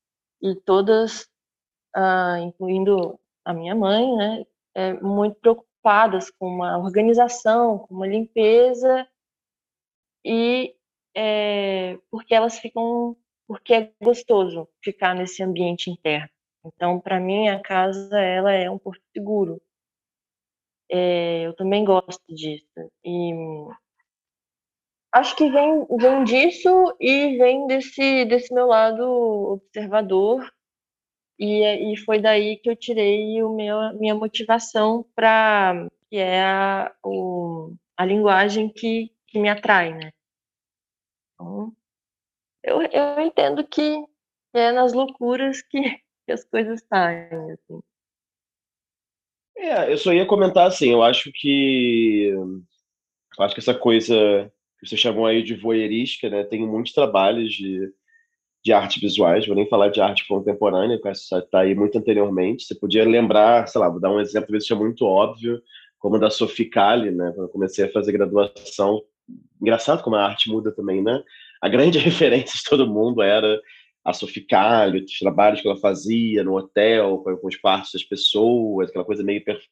e 0.42 0.56
todas, 0.66 1.28
ah, 1.96 2.40
incluindo 2.42 3.20
a 3.46 3.54
minha 3.54 3.76
mãe, 3.76 4.16
né, 4.18 4.46
é, 4.76 4.94
muito 4.94 5.36
preocupadas 5.40 5.69
com 6.38 6.48
uma 6.48 6.78
organização, 6.78 7.80
com 7.80 7.96
uma 7.96 8.08
limpeza, 8.08 9.08
e 10.24 10.76
é, 11.16 11.98
porque 12.12 12.34
elas 12.34 12.60
ficam, 12.60 13.16
porque 13.48 13.74
é 13.74 13.94
gostoso 14.02 14.68
ficar 14.84 15.16
nesse 15.16 15.42
ambiente 15.44 15.90
interno. 15.90 16.30
Então, 16.66 17.00
para 17.00 17.20
mim, 17.20 17.48
a 17.50 17.62
casa 17.62 18.20
ela 18.20 18.52
é 18.52 18.70
um 18.70 18.78
porto 18.78 19.02
seguro. 19.16 19.62
É, 20.92 21.44
eu 21.46 21.56
também 21.56 21.86
gosto 21.86 22.24
disso. 22.28 22.66
E 23.04 23.32
acho 25.12 25.36
que 25.36 25.50
vem, 25.50 25.86
vem 25.98 26.24
disso 26.24 26.96
e 27.00 27.38
vem 27.38 27.68
desse, 27.68 28.26
desse 28.26 28.54
meu 28.54 28.68
lado 28.68 29.04
observador. 29.04 30.52
E, 31.40 31.94
e 31.94 31.98
foi 31.98 32.20
daí 32.20 32.58
que 32.58 32.70
eu 32.70 32.76
tirei 32.76 33.42
o 33.42 33.56
meu, 33.56 33.98
minha 33.98 34.14
motivação 34.14 35.06
para 35.16 35.88
que 36.10 36.18
é 36.18 36.44
a, 36.44 36.94
o, 37.04 37.74
a 37.96 38.06
linguagem 38.06 38.68
que, 38.68 39.10
que 39.28 39.40
me 39.40 39.48
atrai, 39.48 39.94
né? 39.94 40.12
Então, 41.34 41.74
eu, 42.62 42.82
eu 42.82 43.22
entendo 43.22 43.66
que 43.66 44.04
é 44.54 44.72
nas 44.72 44.92
loucuras 44.92 45.62
que, 45.62 45.82
que 46.26 46.32
as 46.32 46.44
coisas 46.44 46.84
saem, 46.90 47.52
assim. 47.52 47.80
É, 49.58 49.92
eu 49.92 49.98
só 49.98 50.12
ia 50.14 50.26
comentar 50.26 50.68
assim, 50.68 50.90
eu 50.90 51.04
acho 51.04 51.32
que 51.34 52.34
acho 53.40 53.54
que 53.54 53.60
essa 53.60 53.74
coisa 53.74 54.52
que 54.80 54.88
você 54.88 54.96
chamou 54.98 55.26
aí 55.26 55.44
de 55.44 55.56
voyeurística, 55.56 56.30
né? 56.30 56.44
Tem 56.44 56.66
muitos 56.66 56.94
trabalhos 56.94 57.54
de, 57.54 57.94
de 58.64 58.74
arte 58.74 59.00
visuais, 59.00 59.48
vou 59.48 59.56
nem 59.56 59.68
falar 59.68 59.90
de 59.90 60.02
arte 60.02 60.28
contemporânea, 60.28 61.00
que 61.02 61.08
está 61.08 61.60
aí 61.62 61.74
muito 61.74 61.98
anteriormente. 61.98 62.66
Você 62.66 62.76
podia 62.76 63.08
lembrar, 63.08 63.68
sei 63.68 63.80
lá, 63.80 63.90
vou 63.90 64.00
dar 64.00 64.12
um 64.12 64.20
exemplo, 64.20 64.58
que 64.58 64.74
é 64.74 64.76
muito 64.76 65.06
óbvio, 65.06 65.62
como 65.98 66.20
da 66.20 66.30
Sophie 66.30 66.66
Kali, 66.66 67.12
né? 67.12 67.32
Quando 67.34 67.48
eu 67.48 67.52
comecei 67.52 67.86
a 67.86 67.92
fazer 67.92 68.12
graduação. 68.12 69.02
Engraçado 69.62 70.04
como 70.04 70.16
a 70.16 70.26
arte 70.26 70.50
muda 70.50 70.72
também, 70.72 71.02
né? 71.02 71.24
A 71.62 71.70
grande 71.70 71.98
referência 72.00 72.58
de 72.58 72.64
todo 72.64 72.88
mundo 72.88 73.22
era 73.22 73.60
a 74.04 74.14
Sophie 74.14 74.46
Kali, 74.46 75.04
os 75.04 75.20
trabalhos 75.20 75.62
que 75.62 75.68
ela 75.68 75.78
fazia 75.78 76.44
no 76.44 76.56
hotel, 76.58 77.20
com, 77.20 77.48
os 77.48 77.56
quartos 77.56 77.92
das 77.94 78.04
pessoas, 78.04 78.90
aquela 78.90 79.06
coisa 79.06 79.24
meio 79.24 79.44
perfeita. 79.44 79.70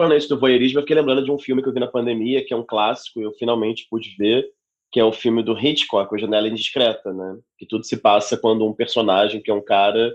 Falando 0.00 0.16
isso 0.16 0.28
do 0.28 0.40
voyeurismo, 0.40 0.78
eu 0.78 0.82
fiquei 0.82 0.96
lembrando 0.96 1.24
de 1.24 1.30
um 1.30 1.38
filme 1.38 1.62
que 1.62 1.68
eu 1.68 1.72
vi 1.72 1.80
na 1.80 1.86
pandemia, 1.86 2.44
que 2.44 2.52
é 2.52 2.56
um 2.56 2.64
clássico, 2.64 3.20
e 3.20 3.24
eu 3.24 3.32
finalmente 3.34 3.86
pude 3.90 4.14
ver, 4.16 4.46
que 4.92 5.00
é 5.00 5.04
o 5.04 5.12
filme 5.12 5.42
do 5.42 5.58
Hitchcock, 5.58 6.14
A 6.14 6.18
Janela 6.18 6.48
Indiscreta, 6.48 7.12
né? 7.12 7.38
Que 7.58 7.66
tudo 7.66 7.84
se 7.84 7.96
passa 7.96 8.36
quando 8.36 8.66
um 8.66 8.74
personagem, 8.74 9.40
que 9.40 9.50
é 9.50 9.54
um 9.54 9.64
cara, 9.64 10.14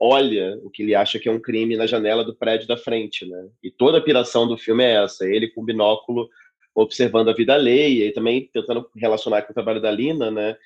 olha 0.00 0.58
o 0.62 0.70
que 0.70 0.82
ele 0.82 0.94
acha 0.94 1.18
que 1.18 1.28
é 1.28 1.32
um 1.32 1.40
crime 1.40 1.76
na 1.76 1.86
janela 1.86 2.24
do 2.24 2.34
prédio 2.34 2.66
da 2.66 2.76
frente, 2.76 3.26
né? 3.26 3.48
E 3.62 3.70
toda 3.70 3.98
a 3.98 4.02
piração 4.02 4.48
do 4.48 4.56
filme 4.56 4.82
é 4.82 5.04
essa, 5.04 5.26
ele 5.26 5.48
com 5.48 5.64
binóculo 5.64 6.28
observando 6.74 7.28
a 7.28 7.34
vida 7.34 7.54
alheia 7.54 8.06
e 8.06 8.12
também 8.12 8.48
tentando 8.52 8.88
relacionar 8.96 9.42
com 9.42 9.50
o 9.50 9.54
trabalho 9.54 9.80
da 9.80 9.90
Lina, 9.90 10.30
né? 10.30 10.56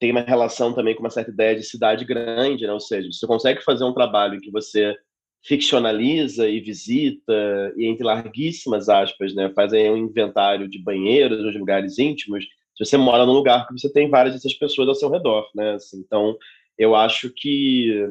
tem 0.00 0.10
uma 0.10 0.22
relação 0.22 0.72
também 0.72 0.94
com 0.94 1.02
uma 1.02 1.10
certa 1.10 1.30
ideia 1.30 1.54
de 1.54 1.62
cidade 1.62 2.06
grande, 2.06 2.66
né? 2.66 2.72
ou 2.72 2.80
seja, 2.80 3.12
você 3.12 3.26
consegue 3.26 3.62
fazer 3.62 3.84
um 3.84 3.92
trabalho 3.92 4.36
em 4.36 4.40
que 4.40 4.50
você 4.50 4.96
ficcionaliza 5.44 6.48
e 6.48 6.60
visita, 6.60 7.72
e 7.76 7.86
entre 7.86 8.04
larguíssimas 8.04 8.88
aspas, 8.88 9.34
né, 9.34 9.50
faz 9.54 9.72
aí 9.72 9.90
um 9.90 9.96
inventário 9.96 10.68
de 10.68 10.78
banheiros 10.78 11.52
de 11.52 11.58
lugares 11.58 11.98
íntimos, 11.98 12.46
se 12.84 12.90
você 12.90 12.96
mora 12.96 13.26
num 13.26 13.32
lugar 13.32 13.66
que 13.66 13.72
você 13.72 13.92
tem 13.92 14.08
várias 14.08 14.34
dessas 14.34 14.54
pessoas 14.54 14.88
ao 14.88 14.94
seu 14.94 15.10
redor, 15.10 15.48
né, 15.54 15.72
assim, 15.72 15.98
então 15.98 16.36
eu 16.78 16.94
acho 16.94 17.30
que 17.30 18.08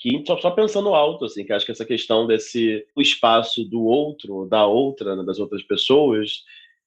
que 0.00 0.22
só, 0.24 0.52
pensando 0.52 0.94
alto, 0.94 1.24
assim, 1.24 1.44
que 1.44 1.52
acho 1.52 1.66
que 1.66 1.72
essa 1.72 1.84
questão 1.84 2.24
desse 2.24 2.86
o 2.94 3.02
espaço 3.02 3.64
do 3.64 3.82
outro, 3.82 4.46
da 4.46 4.64
outra, 4.64 5.16
né, 5.16 5.24
das 5.24 5.40
outras 5.40 5.62
pessoas, 5.64 6.44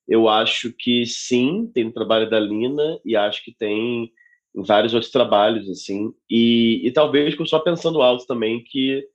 eu 0.08 0.30
acho 0.30 0.72
que 0.72 1.06
sim, 1.06 1.70
tem 1.74 1.84
no 1.84 1.92
trabalho 1.92 2.30
da 2.30 2.40
Lina 2.40 3.00
e 3.04 3.16
acho 3.16 3.44
que 3.44 3.54
tem 3.54 4.12
em 4.56 4.64
vários 4.64 4.94
outros 4.94 5.12
trabalhos, 5.12 5.70
assim. 5.70 6.14
E, 6.30 6.82
e 6.86 6.92
talvez 6.92 7.36
só 7.50 7.60
pensando 7.60 8.02
alto 8.02 8.26
também, 8.26 8.64
que 8.64 9.06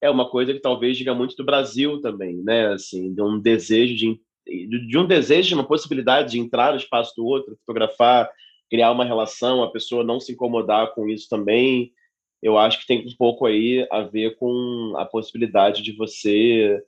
é 0.00 0.10
uma 0.10 0.28
coisa 0.28 0.52
que 0.52 0.60
talvez 0.60 0.96
diga 0.96 1.14
muito 1.14 1.36
do 1.36 1.44
Brasil 1.44 2.00
também, 2.00 2.36
né? 2.42 2.68
Assim, 2.68 3.14
de 3.14 3.22
um 3.22 3.38
desejo 3.38 3.94
de, 3.94 4.20
de 4.46 4.98
um 4.98 5.06
desejo, 5.06 5.48
de 5.48 5.54
uma 5.54 5.66
possibilidade 5.66 6.32
de 6.32 6.40
entrar 6.40 6.72
no 6.72 6.78
espaço 6.78 7.14
do 7.16 7.24
outro, 7.24 7.56
fotografar, 7.64 8.30
criar 8.70 8.90
uma 8.90 9.04
relação, 9.04 9.62
a 9.62 9.70
pessoa 9.70 10.02
não 10.02 10.18
se 10.18 10.32
incomodar 10.32 10.92
com 10.94 11.08
isso 11.08 11.28
também. 11.28 11.92
Eu 12.42 12.58
acho 12.58 12.80
que 12.80 12.86
tem 12.86 13.06
um 13.06 13.16
pouco 13.16 13.46
aí 13.46 13.86
a 13.90 14.02
ver 14.02 14.36
com 14.36 14.94
a 14.96 15.04
possibilidade 15.04 15.82
de 15.82 15.92
você 15.92 16.82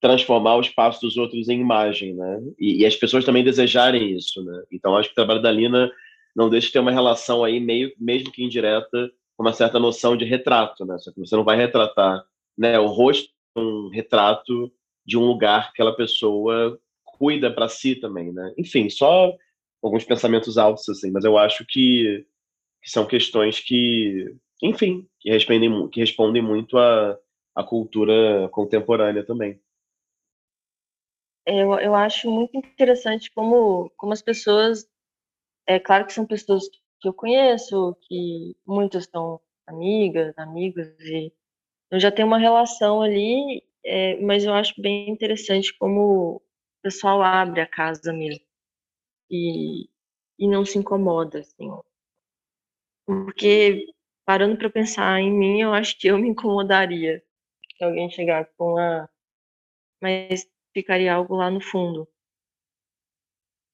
transformar 0.00 0.56
o 0.56 0.60
espaço 0.60 1.00
dos 1.00 1.16
outros 1.16 1.48
em 1.48 1.60
imagem, 1.60 2.14
né? 2.14 2.42
E, 2.58 2.82
e, 2.82 2.86
as 2.86 2.96
pessoas 2.96 3.24
também 3.24 3.44
desejarem 3.44 4.12
isso, 4.16 4.44
né? 4.44 4.62
Então 4.70 4.96
acho 4.96 5.08
que 5.08 5.12
o 5.12 5.16
trabalho 5.16 5.42
da 5.42 5.50
Lina 5.50 5.90
não 6.34 6.50
deixa 6.50 6.66
de 6.66 6.72
ter 6.74 6.78
uma 6.80 6.92
relação 6.92 7.42
aí 7.42 7.58
meio, 7.60 7.92
mesmo 7.98 8.30
que 8.30 8.44
indireta, 8.44 9.10
com 9.36 9.42
uma 9.42 9.52
certa 9.52 9.78
noção 9.78 10.16
de 10.16 10.24
retrato, 10.24 10.84
né? 10.84 10.98
Só 10.98 11.12
que 11.12 11.20
você 11.20 11.34
não 11.34 11.44
vai 11.44 11.56
retratar, 11.56 12.24
né? 12.56 12.78
O 12.78 12.86
rosto 12.86 13.30
é 13.56 13.60
um 13.60 13.88
retrato 13.88 14.72
de 15.06 15.16
um 15.16 15.24
lugar 15.26 15.66
que 15.66 15.82
aquela 15.82 15.96
pessoa 15.96 16.78
cuida 17.04 17.50
para 17.50 17.68
si 17.68 17.94
também, 17.96 18.32
né? 18.32 18.52
Enfim, 18.58 18.90
só 18.90 19.32
alguns 19.82 20.04
pensamentos 20.04 20.58
altos 20.58 20.88
assim, 20.88 21.10
mas 21.10 21.24
eu 21.24 21.38
acho 21.38 21.64
que, 21.66 22.26
que 22.82 22.90
são 22.90 23.06
questões 23.06 23.60
que, 23.60 24.34
enfim, 24.62 25.06
que 25.20 25.30
respondem, 25.30 25.88
que 25.88 26.00
respondem 26.00 26.42
muito 26.42 26.76
à, 26.76 27.18
à 27.54 27.62
cultura 27.62 28.48
contemporânea 28.50 29.24
também 29.24 29.60
eu, 31.46 31.78
eu 31.78 31.94
acho 31.94 32.30
muito 32.30 32.56
interessante 32.56 33.30
como, 33.30 33.90
como 33.96 34.12
as 34.12 34.20
pessoas. 34.20 34.86
É 35.66 35.78
claro 35.78 36.06
que 36.06 36.12
são 36.12 36.26
pessoas 36.26 36.68
que 37.00 37.08
eu 37.08 37.14
conheço, 37.14 37.96
que 38.02 38.56
muitas 38.66 39.04
são 39.04 39.40
amigas, 39.66 40.36
amigos, 40.36 40.86
e 41.00 41.32
eu 41.90 42.00
já 42.00 42.10
tenho 42.10 42.28
uma 42.28 42.38
relação 42.38 43.02
ali, 43.02 43.62
é, 43.86 44.20
mas 44.20 44.44
eu 44.44 44.52
acho 44.52 44.80
bem 44.80 45.08
interessante 45.10 45.76
como 45.78 46.36
o 46.36 46.42
pessoal 46.82 47.22
abre 47.22 47.60
a 47.60 47.66
casa 47.66 48.12
mesmo 48.12 48.44
e, 49.30 49.88
e 50.38 50.48
não 50.48 50.64
se 50.64 50.78
incomoda, 50.78 51.40
assim. 51.40 51.70
Porque, 53.06 53.86
parando 54.24 54.58
para 54.58 54.70
pensar 54.70 55.20
em 55.20 55.32
mim, 55.32 55.60
eu 55.60 55.72
acho 55.72 55.98
que 55.98 56.08
eu 56.08 56.18
me 56.18 56.28
incomodaria 56.28 57.22
se 57.76 57.84
alguém 57.84 58.10
chegar 58.10 58.46
com 58.56 58.76
a. 58.76 59.08
Mas 60.02 60.46
ficaria 60.74 61.14
algo 61.14 61.36
lá 61.36 61.50
no 61.50 61.60
fundo. 61.60 62.08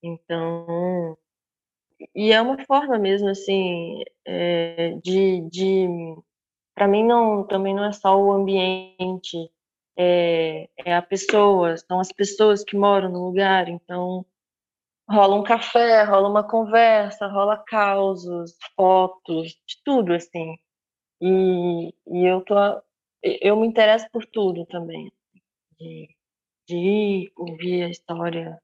Então, 0.02 1.16
e 2.14 2.32
é 2.32 2.40
uma 2.40 2.58
forma 2.64 2.98
mesmo 2.98 3.28
assim 3.28 4.02
é, 4.24 4.92
de, 5.02 5.42
de 5.48 5.86
para 6.74 6.88
mim 6.88 7.04
não 7.04 7.46
também 7.46 7.74
não 7.74 7.84
é 7.84 7.92
só 7.92 8.20
o 8.20 8.32
ambiente 8.32 9.50
é, 9.96 10.68
é 10.78 10.94
a 10.94 11.02
pessoa 11.02 11.76
são 11.76 12.00
as 12.00 12.12
pessoas 12.12 12.64
que 12.64 12.76
moram 12.76 13.10
no 13.10 13.26
lugar 13.26 13.68
então 13.68 14.24
rola 15.08 15.36
um 15.36 15.42
café 15.42 16.02
rola 16.04 16.28
uma 16.28 16.48
conversa 16.48 17.26
rola 17.26 17.62
causos 17.66 18.56
fotos 18.76 19.50
de 19.66 19.82
tudo 19.84 20.14
assim 20.14 20.56
e, 21.20 21.94
e 22.06 22.24
eu 22.26 22.40
tô 22.42 22.54
eu 23.22 23.56
me 23.56 23.66
interesso 23.66 24.08
por 24.10 24.26
tudo 24.26 24.66
também 24.66 25.12
de, 25.82 26.16
de 26.66 27.32
ouvir 27.36 27.84
a 27.84 27.90
história 27.90 28.60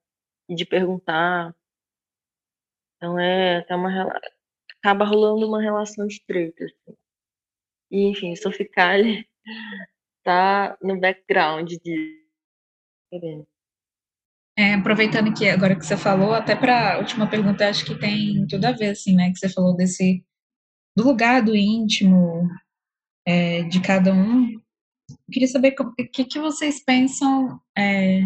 e 0.48 0.54
de 0.54 0.64
perguntar. 0.64 1.54
Então 2.96 3.18
é 3.18 3.58
até 3.58 3.74
uma 3.74 4.20
acaba 4.78 5.04
rolando 5.04 5.46
uma 5.46 5.60
relação 5.60 6.06
estreita. 6.06 6.64
Assim. 6.64 6.96
E 7.90 8.02
enfim, 8.08 8.36
Soficali 8.36 9.28
tá 10.28 10.76
no 10.82 11.00
background 11.00 11.72
de 11.82 12.18
É, 14.58 14.74
aproveitando 14.74 15.32
que 15.32 15.48
agora 15.48 15.74
que 15.74 15.86
você 15.86 15.96
falou, 15.96 16.34
até 16.34 16.54
para 16.54 16.96
a 16.96 16.98
última 16.98 17.26
pergunta, 17.26 17.66
acho 17.66 17.86
que 17.86 17.98
tem 17.98 18.46
tudo 18.46 18.66
a 18.66 18.72
ver, 18.72 18.90
assim, 18.90 19.16
né? 19.16 19.30
Que 19.30 19.38
você 19.38 19.48
falou 19.48 19.74
desse 19.74 20.22
do 20.94 21.04
lugar 21.04 21.42
do 21.42 21.56
íntimo 21.56 22.46
é, 23.26 23.62
de 23.62 23.80
cada 23.80 24.12
um. 24.12 24.50
Eu 24.50 25.16
queria 25.32 25.48
saber 25.48 25.74
o 25.80 25.94
que, 26.12 26.24
que 26.26 26.38
vocês 26.38 26.84
pensam 26.84 27.58
é, 27.76 28.20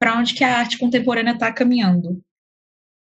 para 0.00 0.16
onde 0.18 0.34
que 0.34 0.44
a 0.44 0.56
arte 0.56 0.78
contemporânea 0.78 1.32
está 1.32 1.52
caminhando, 1.52 2.22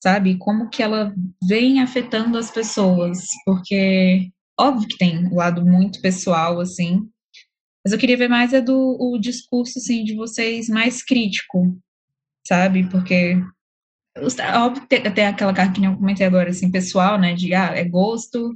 sabe? 0.02 0.36
Como 0.38 0.68
que 0.68 0.82
ela 0.82 1.14
vem 1.46 1.80
afetando 1.80 2.36
as 2.36 2.50
pessoas, 2.50 3.26
porque 3.44 4.28
óbvio 4.58 4.88
que 4.88 4.98
tem 4.98 5.28
um 5.28 5.36
lado 5.36 5.64
muito 5.64 6.00
pessoal, 6.00 6.58
assim, 6.58 7.08
mas 7.84 7.92
eu 7.92 7.98
queria 7.98 8.16
ver 8.16 8.28
mais 8.28 8.52
é 8.52 8.60
do 8.60 8.96
o 9.00 9.18
discurso, 9.18 9.78
assim, 9.78 10.04
de 10.04 10.14
vocês 10.14 10.68
mais 10.68 11.02
crítico, 11.02 11.78
sabe? 12.46 12.88
Porque 12.88 13.36
óbvio 14.56 14.86
que 14.86 15.10
tem 15.10 15.26
aquela 15.26 15.54
carta 15.54 15.72
que 15.72 15.84
eu 15.84 15.96
comentei 15.96 16.26
agora, 16.26 16.50
assim, 16.50 16.70
pessoal, 16.70 17.18
né, 17.18 17.34
de, 17.34 17.54
ah, 17.54 17.74
é 17.74 17.84
gosto 17.84 18.54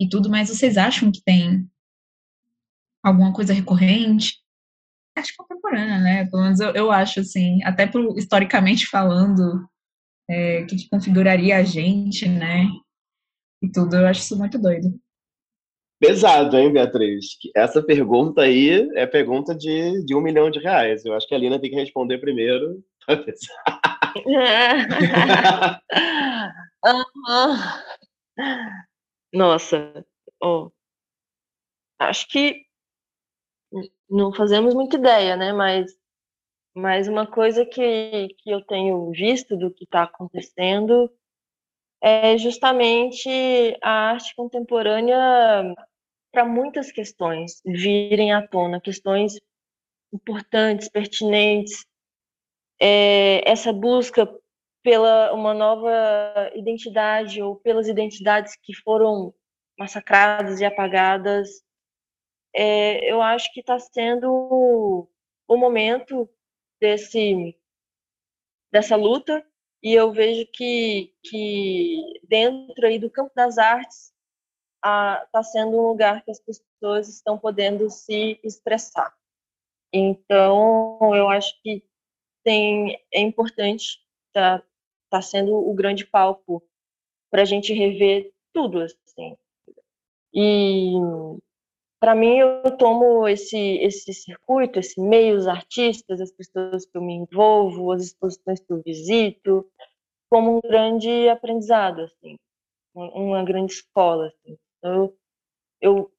e 0.00 0.08
tudo, 0.08 0.30
mas 0.30 0.48
vocês 0.48 0.76
acham 0.76 1.12
que 1.12 1.22
tem 1.22 1.68
alguma 3.02 3.32
coisa 3.32 3.52
recorrente? 3.52 4.38
Arte 5.16 5.34
contemporânea, 5.36 5.98
né, 5.98 6.24
pelo 6.26 6.42
menos 6.42 6.60
eu, 6.60 6.70
eu 6.72 6.90
acho, 6.90 7.20
assim, 7.20 7.62
até 7.64 7.86
pro, 7.86 8.16
historicamente 8.18 8.86
falando, 8.86 9.68
é, 10.28 10.64
que 10.64 10.88
configuraria 10.88 11.56
a 11.56 11.62
gente, 11.64 12.28
né, 12.28 12.66
e 13.62 13.70
tudo, 13.70 13.96
eu 13.96 14.06
acho 14.06 14.20
isso 14.20 14.38
muito 14.38 14.58
doido. 14.58 14.98
Pesado, 16.00 16.56
hein, 16.56 16.72
Beatriz? 16.72 17.36
Essa 17.54 17.82
pergunta 17.82 18.40
aí 18.40 18.88
é 18.96 19.06
pergunta 19.06 19.54
de, 19.54 20.02
de 20.02 20.14
um 20.14 20.22
milhão 20.22 20.50
de 20.50 20.58
reais. 20.58 21.04
Eu 21.04 21.12
acho 21.12 21.28
que 21.28 21.34
a 21.34 21.38
Lina 21.38 21.60
tem 21.60 21.68
que 21.68 21.76
responder 21.76 22.16
primeiro. 22.18 22.82
Nossa, 29.32 30.04
oh. 30.42 30.72
acho 31.98 32.26
que 32.28 32.64
não 34.08 34.32
fazemos 34.32 34.74
muita 34.74 34.96
ideia, 34.96 35.36
né? 35.36 35.52
Mas, 35.52 35.92
mas 36.74 37.08
uma 37.08 37.26
coisa 37.26 37.66
que, 37.66 38.28
que 38.38 38.50
eu 38.50 38.64
tenho 38.64 39.10
visto 39.10 39.54
do 39.54 39.70
que 39.70 39.84
está 39.84 40.04
acontecendo 40.04 41.12
é 42.02 42.38
justamente 42.38 43.28
a 43.82 44.12
arte 44.12 44.34
contemporânea 44.34 45.74
para 46.32 46.44
muitas 46.44 46.92
questões 46.92 47.60
virem 47.64 48.32
à 48.32 48.46
tona, 48.46 48.80
questões 48.80 49.34
importantes, 50.12 50.88
pertinentes, 50.88 51.84
é, 52.80 53.48
essa 53.48 53.72
busca 53.72 54.28
pela 54.82 55.32
uma 55.34 55.52
nova 55.52 56.50
identidade 56.54 57.42
ou 57.42 57.56
pelas 57.56 57.86
identidades 57.86 58.56
que 58.62 58.74
foram 58.74 59.34
massacradas 59.78 60.60
e 60.60 60.64
apagadas, 60.64 61.62
é, 62.54 63.10
eu 63.10 63.20
acho 63.22 63.52
que 63.52 63.60
está 63.60 63.78
sendo 63.78 65.08
o 65.46 65.56
momento 65.56 66.28
desse 66.80 67.56
dessa 68.72 68.96
luta 68.96 69.44
e 69.82 69.94
eu 69.94 70.12
vejo 70.12 70.46
que, 70.52 71.12
que 71.24 72.20
dentro 72.28 72.86
aí 72.86 72.98
do 72.98 73.10
campo 73.10 73.32
das 73.34 73.58
artes 73.58 74.12
está 74.82 75.42
sendo 75.42 75.76
um 75.76 75.88
lugar 75.88 76.24
que 76.24 76.30
as 76.30 76.40
pessoas 76.40 77.08
estão 77.08 77.38
podendo 77.38 77.88
se 77.90 78.38
expressar. 78.42 79.14
Então, 79.92 80.98
eu 81.14 81.28
acho 81.28 81.60
que 81.62 81.84
tem, 82.44 82.98
é 83.12 83.20
importante 83.20 83.98
tá, 84.32 84.62
tá 85.10 85.20
sendo 85.20 85.54
o 85.54 85.74
grande 85.74 86.06
palco 86.06 86.62
para 87.30 87.42
a 87.42 87.44
gente 87.44 87.72
rever 87.72 88.32
tudo, 88.52 88.80
assim. 88.80 89.36
E 90.32 90.92
para 92.00 92.14
mim 92.14 92.38
eu 92.38 92.76
tomo 92.78 93.28
esse 93.28 93.58
esse 93.58 94.14
circuito, 94.14 94.78
esse 94.78 95.00
meio, 95.00 95.36
os 95.36 95.46
artistas, 95.46 96.20
as 96.20 96.32
pessoas 96.32 96.86
que 96.86 96.96
eu 96.96 97.02
me 97.02 97.14
envolvo, 97.14 97.92
as 97.92 98.04
exposições 98.04 98.60
que 98.60 98.72
eu 98.72 98.82
visito, 98.82 99.68
como 100.30 100.56
um 100.56 100.60
grande 100.60 101.28
aprendizado, 101.28 102.02
assim, 102.02 102.36
uma 102.94 103.44
grande 103.44 103.72
escola. 103.72 104.28
Assim. 104.28 104.56
Então, 104.80 105.14
eu 105.80 106.10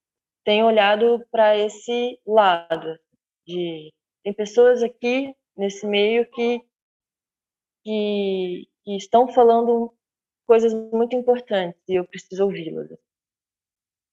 tenho 0.46 0.68
olhado 0.68 1.26
para 1.32 1.58
esse 1.58 2.20
lado 2.26 2.98
de 3.46 3.92
tem 4.24 4.34
pessoas 4.34 4.84
aqui 4.84 5.36
nesse 5.58 5.86
meio 5.88 6.30
que, 6.30 6.62
que, 7.84 8.68
que 8.84 8.96
estão 8.98 9.28
falando 9.28 9.94
coisas 10.48 10.74
muito 10.74 11.16
importantes 11.16 11.82
e 11.88 11.96
eu 11.96 12.06
preciso 12.06 12.46
ouvi-las. 12.46 12.90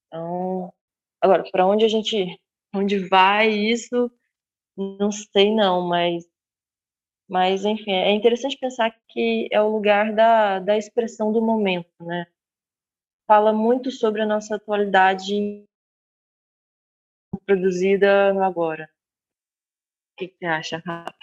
Então, 0.07 0.73
agora, 1.21 1.45
para 1.51 1.67
onde 1.67 1.85
a 1.85 1.89
gente, 1.89 2.41
onde 2.75 2.99
vai 3.09 3.51
isso, 3.51 4.11
não 4.77 5.11
sei 5.11 5.55
não, 5.55 5.87
mas, 5.87 6.25
mas 7.29 7.65
enfim, 7.65 7.93
é 7.93 8.13
interessante 8.13 8.57
pensar 8.57 8.91
que 9.09 9.49
é 9.53 9.61
o 9.61 9.69
lugar 9.69 10.15
da, 10.15 10.59
da 10.61 10.77
expressão 10.79 11.33
do 11.33 11.43
momento, 11.43 11.91
né? 12.01 12.27
Fala 13.29 13.53
muito 13.53 13.91
sobre 13.91 14.23
a 14.23 14.27
nossa 14.27 14.57
atualidade 14.57 15.63
produzida 17.45 18.33
no 18.33 18.43
agora. 18.43 18.89
O 20.15 20.17
que, 20.19 20.29
que 20.29 20.39
você 20.39 20.47
acha, 20.47 20.83
Rafa? 20.85 21.15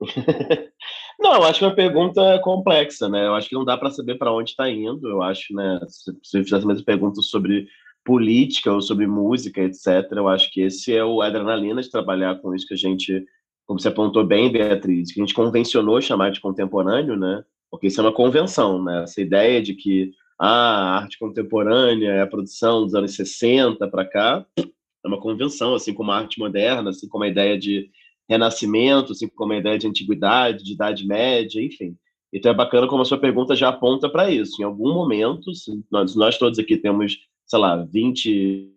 não, 1.18 1.34
eu 1.36 1.44
acho 1.44 1.64
é 1.64 1.68
uma 1.68 1.74
pergunta 1.74 2.40
complexa, 2.40 3.08
né? 3.08 3.26
Eu 3.26 3.34
acho 3.34 3.48
que 3.48 3.54
não 3.54 3.64
dá 3.64 3.76
para 3.78 3.90
saber 3.90 4.16
para 4.16 4.32
onde 4.32 4.50
está 4.50 4.68
indo. 4.68 5.08
Eu 5.08 5.22
acho, 5.22 5.54
né? 5.54 5.80
Se 5.88 6.12
você 6.22 6.42
fizesse 6.42 6.64
a 6.64 6.68
mesma 6.68 6.84
pergunta 6.84 7.22
sobre 7.22 7.68
política 8.04 8.72
ou 8.72 8.80
sobre 8.80 9.06
música, 9.06 9.60
etc., 9.60 10.10
eu 10.12 10.28
acho 10.28 10.50
que 10.50 10.62
esse 10.62 10.94
é 10.94 11.04
o 11.04 11.22
adrenalina 11.22 11.80
de 11.80 11.90
trabalhar 11.90 12.40
com 12.40 12.54
isso 12.54 12.66
que 12.66 12.74
a 12.74 12.76
gente, 12.76 13.24
como 13.66 13.78
você 13.78 13.88
apontou 13.88 14.24
bem, 14.24 14.50
Beatriz, 14.50 15.12
que 15.12 15.20
a 15.20 15.24
gente 15.24 15.34
convencionou 15.34 16.00
chamar 16.00 16.30
de 16.30 16.40
contemporâneo, 16.40 17.16
né? 17.16 17.44
Porque 17.70 17.86
isso 17.86 18.00
é 18.00 18.04
uma 18.04 18.14
convenção, 18.14 18.82
né? 18.82 19.02
Essa 19.02 19.20
ideia 19.20 19.60
de 19.62 19.74
que 19.74 20.12
ah, 20.38 20.96
a 20.96 20.98
arte 20.98 21.18
contemporânea 21.18 22.10
é 22.10 22.22
a 22.22 22.26
produção 22.26 22.84
dos 22.84 22.94
anos 22.94 23.14
60 23.14 23.88
para 23.88 24.04
cá, 24.04 24.46
é 24.56 25.08
uma 25.08 25.20
convenção, 25.20 25.74
assim 25.74 25.94
como 25.94 26.12
a 26.12 26.18
arte 26.18 26.38
moderna, 26.38 26.90
assim 26.90 27.08
como 27.08 27.24
a 27.24 27.28
ideia 27.28 27.58
de 27.58 27.90
renascimento, 28.28 29.12
assim 29.12 29.28
como 29.28 29.52
a 29.52 29.56
ideia 29.56 29.78
de 29.78 29.86
antiguidade, 29.86 30.64
de 30.64 30.72
idade 30.74 31.06
média, 31.06 31.62
enfim. 31.62 31.96
Então 32.32 32.52
é 32.52 32.54
bacana 32.54 32.86
como 32.86 33.02
a 33.02 33.04
sua 33.04 33.18
pergunta 33.18 33.56
já 33.56 33.68
aponta 33.68 34.08
para 34.08 34.30
isso. 34.30 34.60
Em 34.60 34.64
algum 34.64 34.92
momento, 34.92 35.50
nós, 35.90 36.14
nós 36.14 36.38
todos 36.38 36.58
aqui 36.58 36.76
temos, 36.76 37.18
sei 37.46 37.58
lá, 37.58 37.76
20 37.76 38.74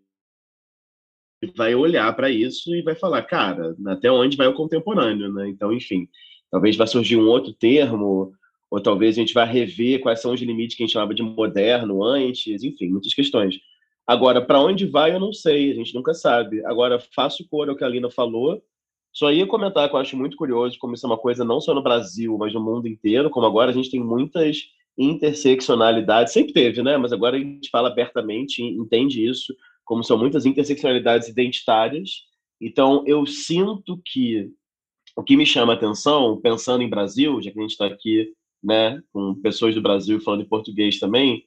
vai 1.56 1.76
olhar 1.76 2.15
para 2.15 2.30
isso 2.30 2.74
e 2.74 2.82
vai 2.82 2.95
falar, 2.95 3.24
cara, 3.24 3.76
até 3.88 4.12
onde 4.12 4.38
vai 4.38 4.47
o 4.47 4.54
contemporâneo, 4.54 5.34
né? 5.34 5.50
Então, 5.50 5.74
enfim, 5.74 6.08
talvez 6.52 6.78
vai 6.78 6.88
surgir 6.88 7.17
um 7.17 7.28
outro 7.28 7.52
termo, 7.54 8.32
ou 8.72 8.82
talvez 8.82 9.18
a 9.18 9.20
gente 9.20 9.34
vá 9.34 9.44
rever 9.44 10.00
quais 10.00 10.22
são 10.22 10.34
os 10.34 10.42
limites 10.42 10.78
que 10.78 10.84
a 10.84 10.86
gente 10.86 10.94
chamava 10.94 11.14
de 11.14 11.22
moderno 11.22 12.02
antes, 12.02 12.64
enfim, 12.64 12.88
muitas 12.88 13.14
questões. 13.14 13.60
Agora, 14.08 14.42
para 14.42 14.62
onde 14.62 14.86
vai, 14.86 15.14
eu 15.14 15.20
não 15.20 15.34
sei, 15.34 15.72
a 15.72 15.76
gente 15.76 15.94
nunca 15.94 16.14
sabe. 16.14 16.66
Agora, 16.66 16.98
faço 17.14 17.46
cor 17.50 17.70
ao 17.70 17.76
que 17.76 17.84
a 17.84 17.90
Lina 17.90 18.10
falou. 18.10 18.64
Só 19.12 19.30
ia 19.30 19.46
comentar 19.46 19.90
que 19.90 19.96
eu 19.96 20.00
acho 20.00 20.16
muito 20.16 20.38
curioso 20.38 20.78
como 20.80 20.94
isso 20.94 21.06
é 21.06 21.10
uma 21.10 21.18
coisa 21.18 21.44
não 21.44 21.60
só 21.60 21.74
no 21.74 21.84
Brasil, 21.84 22.38
mas 22.38 22.54
no 22.54 22.64
mundo 22.64 22.88
inteiro, 22.88 23.30
como 23.30 23.46
agora 23.46 23.72
a 23.72 23.74
gente 23.74 23.92
tem 23.92 24.00
muitas 24.00 24.60
interseccionalidades, 24.98 26.32
sempre 26.32 26.54
teve, 26.54 26.82
né? 26.82 26.96
Mas 26.96 27.12
agora 27.12 27.36
a 27.36 27.40
gente 27.40 27.70
fala 27.70 27.90
abertamente, 27.90 28.64
entende 28.64 29.26
isso, 29.26 29.54
como 29.84 30.02
são 30.02 30.18
muitas 30.18 30.46
interseccionalidades 30.46 31.28
identitárias. 31.28 32.10
Então, 32.60 33.04
eu 33.06 33.26
sinto 33.26 34.02
que 34.06 34.50
o 35.16 35.24
que 35.24 35.36
me 35.36 35.46
chama 35.46 35.74
a 35.74 35.76
atenção, 35.76 36.40
pensando 36.40 36.84
em 36.84 36.90
Brasil, 36.90 37.42
já 37.42 37.52
que 37.52 37.60
a 37.60 37.62
gente 37.62 37.72
está 37.72 37.86
aqui 37.86 38.32
né, 38.64 39.02
com 39.12 39.36
pessoas 39.36 39.76
do 39.76 39.82
Brasil 39.82 40.20
falando 40.22 40.42
em 40.42 40.48
português 40.48 41.00
também, 41.00 41.44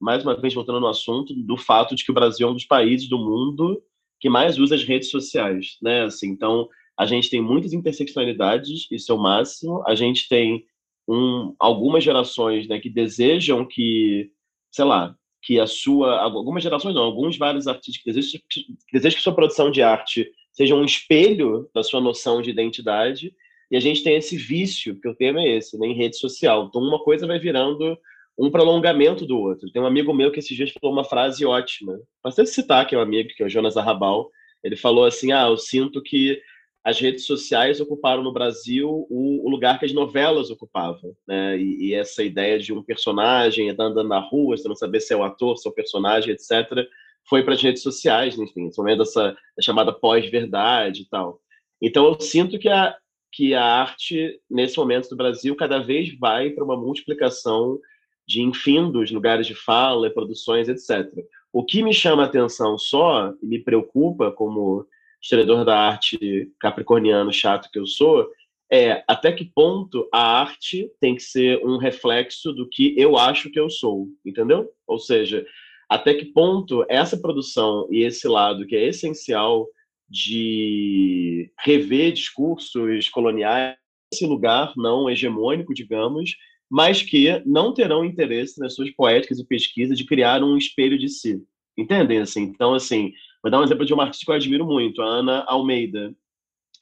mais 0.00 0.22
uma 0.22 0.38
vez 0.38 0.52
voltando 0.52 0.80
no 0.80 0.86
assunto 0.86 1.34
do 1.34 1.56
fato 1.56 1.94
de 1.94 2.04
que 2.04 2.10
o 2.10 2.14
Brasil 2.14 2.46
é 2.46 2.50
um 2.50 2.54
dos 2.54 2.64
países 2.64 3.08
do 3.08 3.18
mundo 3.18 3.82
que 4.20 4.28
mais 4.28 4.58
usa 4.58 4.74
as 4.74 4.84
redes 4.84 5.10
sociais, 5.10 5.76
né? 5.82 6.04
Assim, 6.04 6.28
então, 6.28 6.68
a 6.96 7.06
gente 7.06 7.28
tem 7.28 7.40
muitas 7.40 7.72
interseccionalidades, 7.72 8.86
isso 8.90 9.12
é 9.12 9.14
o 9.14 9.18
máximo. 9.18 9.82
A 9.86 9.94
gente 9.94 10.28
tem 10.28 10.64
um, 11.08 11.54
algumas 11.58 12.02
gerações, 12.04 12.68
né, 12.68 12.78
que 12.78 12.88
desejam 12.88 13.66
que, 13.66 14.30
sei 14.70 14.84
lá, 14.84 15.14
que 15.42 15.60
a 15.60 15.66
sua, 15.66 16.20
algumas 16.20 16.62
gerações 16.62 16.94
não, 16.94 17.02
alguns 17.02 17.36
vários 17.36 17.66
artistas 17.66 18.02
que 18.02 18.12
desejam, 18.12 18.40
que 18.48 18.66
desejam 18.92 19.16
que 19.18 19.22
sua 19.22 19.34
produção 19.34 19.70
de 19.70 19.82
arte 19.82 20.30
seja 20.52 20.74
um 20.74 20.84
espelho 20.84 21.68
da 21.74 21.82
sua 21.82 22.00
noção 22.00 22.40
de 22.40 22.50
identidade 22.50 23.34
e 23.70 23.76
a 23.76 23.80
gente 23.80 24.02
tem 24.02 24.16
esse 24.16 24.36
vício, 24.36 24.98
que 25.00 25.08
o 25.08 25.14
tema 25.14 25.40
é 25.40 25.56
esse, 25.56 25.78
né, 25.78 25.86
em 25.86 25.94
rede 25.94 26.16
social. 26.16 26.66
Então, 26.66 26.80
uma 26.80 27.02
coisa 27.02 27.26
vai 27.26 27.38
virando 27.38 27.98
um 28.38 28.50
prolongamento 28.50 29.24
do 29.24 29.38
outro. 29.38 29.70
Tem 29.70 29.80
um 29.80 29.86
amigo 29.86 30.12
meu 30.12 30.30
que 30.30 30.38
esses 30.38 30.56
dias 30.56 30.72
falou 30.72 30.94
uma 30.94 31.04
frase 31.04 31.44
ótima. 31.44 31.98
Bastante 32.22 32.50
citar, 32.50 32.86
que 32.86 32.94
é 32.94 32.98
um 32.98 33.02
amigo, 33.02 33.30
que 33.34 33.42
é 33.42 33.46
o 33.46 33.48
Jonas 33.48 33.76
Arrabal. 33.76 34.30
Ele 34.62 34.76
falou 34.76 35.04
assim: 35.04 35.32
Ah, 35.32 35.46
eu 35.46 35.56
sinto 35.56 36.02
que 36.02 36.40
as 36.84 37.00
redes 37.00 37.24
sociais 37.24 37.80
ocuparam 37.80 38.22
no 38.22 38.32
Brasil 38.32 39.06
o, 39.08 39.46
o 39.46 39.48
lugar 39.48 39.78
que 39.78 39.86
as 39.86 39.92
novelas 39.92 40.50
ocupavam, 40.50 41.16
né? 41.26 41.56
E, 41.58 41.88
e, 41.88 41.94
essa 41.94 42.22
ideia 42.22 42.58
de 42.58 42.74
um 42.74 42.82
personagem 42.82 43.70
andando 43.70 44.04
na 44.04 44.18
rua, 44.18 44.56
você 44.56 44.68
não 44.68 44.76
saber 44.76 45.00
se 45.00 45.14
é 45.14 45.16
o 45.16 45.22
ator, 45.22 45.56
se 45.56 45.66
é 45.66 45.70
o 45.70 45.74
personagem, 45.74 46.32
etc., 46.34 46.86
foi 47.26 47.42
para 47.42 47.54
as 47.54 47.62
redes 47.62 47.82
sociais, 47.82 48.38
enfim, 48.38 48.66
esse 48.66 48.76
momento 48.76 48.98
dessa 48.98 49.34
chamada 49.62 49.94
pós-verdade 49.94 51.02
e 51.02 51.08
tal. 51.08 51.40
Então, 51.80 52.04
eu 52.04 52.20
sinto 52.20 52.58
que 52.58 52.68
a, 52.68 52.94
que 53.34 53.54
a 53.54 53.64
arte, 53.64 54.40
nesse 54.50 54.76
momento 54.76 55.08
do 55.08 55.16
Brasil, 55.16 55.56
cada 55.56 55.78
vez 55.78 56.16
vai 56.18 56.50
para 56.50 56.64
uma 56.64 56.76
multiplicação 56.76 57.78
de 58.26 58.42
infindos 58.42 59.10
lugares 59.10 59.46
de 59.46 59.54
fala, 59.54 60.10
produções, 60.10 60.68
etc. 60.68 61.10
O 61.52 61.64
que 61.64 61.82
me 61.82 61.92
chama 61.92 62.22
a 62.22 62.26
atenção 62.26 62.78
só, 62.78 63.32
e 63.42 63.46
me 63.46 63.58
preocupa 63.58 64.32
como 64.32 64.86
historiador 65.20 65.64
da 65.64 65.78
arte 65.78 66.50
capricorniano 66.60 67.32
chato 67.32 67.70
que 67.72 67.78
eu 67.78 67.86
sou, 67.86 68.28
é 68.70 69.04
até 69.06 69.32
que 69.32 69.44
ponto 69.44 70.08
a 70.12 70.40
arte 70.40 70.90
tem 71.00 71.14
que 71.14 71.22
ser 71.22 71.64
um 71.64 71.76
reflexo 71.76 72.52
do 72.52 72.68
que 72.68 72.94
eu 72.98 73.16
acho 73.16 73.50
que 73.50 73.60
eu 73.60 73.68
sou, 73.70 74.08
entendeu? 74.24 74.70
Ou 74.86 74.98
seja, 74.98 75.46
até 75.88 76.14
que 76.14 76.26
ponto 76.26 76.84
essa 76.88 77.16
produção 77.16 77.86
e 77.90 78.02
esse 78.02 78.26
lado 78.26 78.66
que 78.66 78.74
é 78.74 78.88
essencial 78.88 79.66
de 80.14 81.50
rever 81.64 82.12
discursos 82.12 83.08
coloniais, 83.08 83.76
esse 84.12 84.26
lugar 84.26 84.72
não 84.76 85.10
hegemônico, 85.10 85.74
digamos, 85.74 86.36
mas 86.70 87.02
que 87.02 87.42
não 87.44 87.74
terão 87.74 88.04
interesse 88.04 88.60
nas 88.60 88.74
suas 88.74 88.90
poéticas 88.90 89.38
e 89.38 89.46
pesquisas 89.46 89.98
de 89.98 90.04
criar 90.04 90.42
um 90.42 90.56
espelho 90.56 90.98
de 90.98 91.08
si. 91.08 91.42
Entendem? 91.76 92.18
Assim, 92.18 92.42
então, 92.42 92.74
assim, 92.74 93.12
Vou 93.44 93.50
dar 93.50 93.60
um 93.60 93.64
exemplo 93.64 93.84
de 93.84 93.92
uma 93.92 94.04
artista 94.04 94.24
que 94.24 94.30
eu 94.30 94.36
admiro 94.36 94.64
muito, 94.64 95.02
a 95.02 95.04
Ana 95.04 95.44
Almeida, 95.46 96.14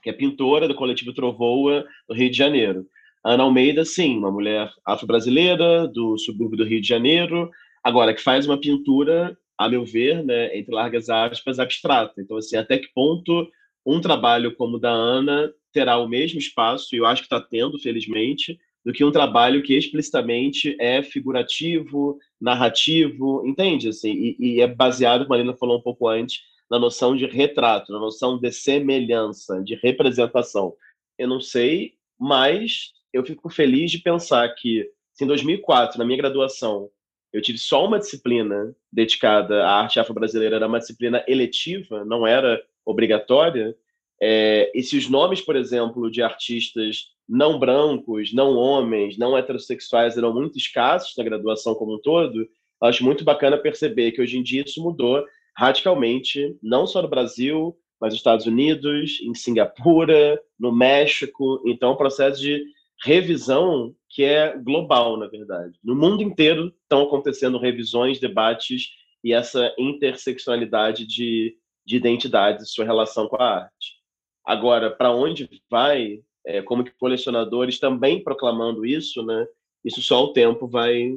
que 0.00 0.08
é 0.08 0.12
pintora 0.12 0.68
do 0.68 0.76
coletivo 0.76 1.12
Trovoa, 1.12 1.84
do 2.08 2.14
Rio 2.14 2.30
de 2.30 2.36
Janeiro. 2.36 2.86
Ana 3.24 3.42
Almeida, 3.42 3.84
sim, 3.84 4.16
uma 4.16 4.30
mulher 4.30 4.70
afro-brasileira, 4.86 5.88
do 5.88 6.16
subúrbio 6.16 6.56
do 6.56 6.64
Rio 6.64 6.80
de 6.80 6.86
Janeiro, 6.86 7.50
agora 7.82 8.14
que 8.14 8.22
faz 8.22 8.46
uma 8.46 8.60
pintura, 8.60 9.36
a 9.64 9.68
meu 9.68 9.84
ver, 9.84 10.24
né, 10.24 10.56
entre 10.56 10.74
largas 10.74 11.08
aspas, 11.08 11.58
abstrata. 11.58 12.20
Então, 12.20 12.36
assim, 12.36 12.56
até 12.56 12.78
que 12.78 12.88
ponto 12.94 13.48
um 13.84 14.00
trabalho 14.00 14.54
como 14.54 14.76
o 14.76 14.80
da 14.80 14.90
Ana 14.90 15.52
terá 15.72 15.98
o 15.98 16.08
mesmo 16.08 16.38
espaço, 16.38 16.94
e 16.94 16.98
eu 16.98 17.06
acho 17.06 17.22
que 17.22 17.26
está 17.26 17.40
tendo, 17.40 17.78
felizmente, 17.78 18.58
do 18.84 18.92
que 18.92 19.04
um 19.04 19.12
trabalho 19.12 19.62
que 19.62 19.74
explicitamente 19.74 20.76
é 20.80 21.02
figurativo, 21.02 22.18
narrativo, 22.40 23.46
entende? 23.46 23.88
Assim, 23.88 24.10
e, 24.10 24.36
e 24.38 24.60
é 24.60 24.66
baseado, 24.66 25.22
como 25.22 25.34
a 25.34 25.38
Marina 25.38 25.56
falou 25.56 25.78
um 25.78 25.82
pouco 25.82 26.08
antes, 26.08 26.40
na 26.70 26.78
noção 26.78 27.16
de 27.16 27.26
retrato, 27.26 27.92
na 27.92 27.98
noção 27.98 28.38
de 28.38 28.50
semelhança, 28.50 29.62
de 29.62 29.74
representação. 29.76 30.74
Eu 31.18 31.28
não 31.28 31.40
sei, 31.40 31.94
mas 32.18 32.92
eu 33.12 33.24
fico 33.24 33.48
feliz 33.50 33.90
de 33.90 33.98
pensar 33.98 34.48
que, 34.54 34.88
se 35.12 35.24
em 35.24 35.26
2004, 35.26 35.98
na 35.98 36.04
minha 36.04 36.16
graduação, 36.16 36.90
eu 37.32 37.40
tive 37.40 37.58
só 37.58 37.86
uma 37.86 37.98
disciplina 37.98 38.74
dedicada 38.92 39.64
à 39.64 39.80
arte 39.80 39.98
afro-brasileira, 39.98 40.56
era 40.56 40.66
uma 40.66 40.78
disciplina 40.78 41.24
eletiva, 41.26 42.04
não 42.04 42.26
era 42.26 42.62
obrigatória, 42.84 43.74
é, 44.20 44.70
e 44.74 44.82
se 44.82 44.96
os 44.96 45.08
nomes, 45.08 45.40
por 45.40 45.56
exemplo, 45.56 46.10
de 46.10 46.22
artistas 46.22 47.08
não 47.28 47.58
brancos, 47.58 48.32
não 48.32 48.54
homens, 48.56 49.16
não 49.18 49.36
heterossexuais 49.36 50.16
eram 50.16 50.32
muito 50.32 50.58
escassos 50.58 51.16
na 51.16 51.24
graduação 51.24 51.74
como 51.74 51.94
um 51.94 52.00
todo, 52.00 52.46
acho 52.80 53.04
muito 53.04 53.24
bacana 53.24 53.56
perceber 53.56 54.12
que 54.12 54.20
hoje 54.20 54.38
em 54.38 54.42
dia 54.42 54.62
isso 54.64 54.82
mudou 54.82 55.24
radicalmente, 55.56 56.56
não 56.62 56.86
só 56.86 57.02
no 57.02 57.08
Brasil, 57.08 57.76
mas 58.00 58.12
nos 58.12 58.20
Estados 58.20 58.46
Unidos, 58.46 59.20
em 59.22 59.34
Singapura, 59.34 60.40
no 60.58 60.72
México. 60.72 61.62
Então, 61.64 61.90
é 61.90 61.92
um 61.92 61.96
processo 61.96 62.40
de 62.40 62.64
revisão 63.02 63.94
que 64.08 64.24
é 64.24 64.56
global, 64.56 65.16
na 65.16 65.26
verdade. 65.26 65.78
No 65.82 65.94
mundo 65.94 66.22
inteiro 66.22 66.72
estão 66.82 67.02
acontecendo 67.02 67.58
revisões, 67.58 68.20
debates 68.20 68.90
e 69.24 69.32
essa 69.32 69.74
interseccionalidade 69.78 71.06
de, 71.06 71.56
de 71.84 71.96
identidades, 71.96 72.72
sua 72.72 72.84
relação 72.84 73.26
com 73.26 73.36
a 73.36 73.62
arte. 73.62 74.02
Agora, 74.44 74.90
para 74.90 75.12
onde 75.12 75.48
vai, 75.70 76.20
é, 76.44 76.60
como 76.62 76.84
que 76.84 76.90
colecionadores 76.92 77.78
também 77.78 78.22
proclamando 78.22 78.84
isso, 78.84 79.24
né? 79.24 79.46
Isso 79.84 80.02
só 80.02 80.24
o 80.24 80.32
tempo 80.32 80.68
vai, 80.68 81.16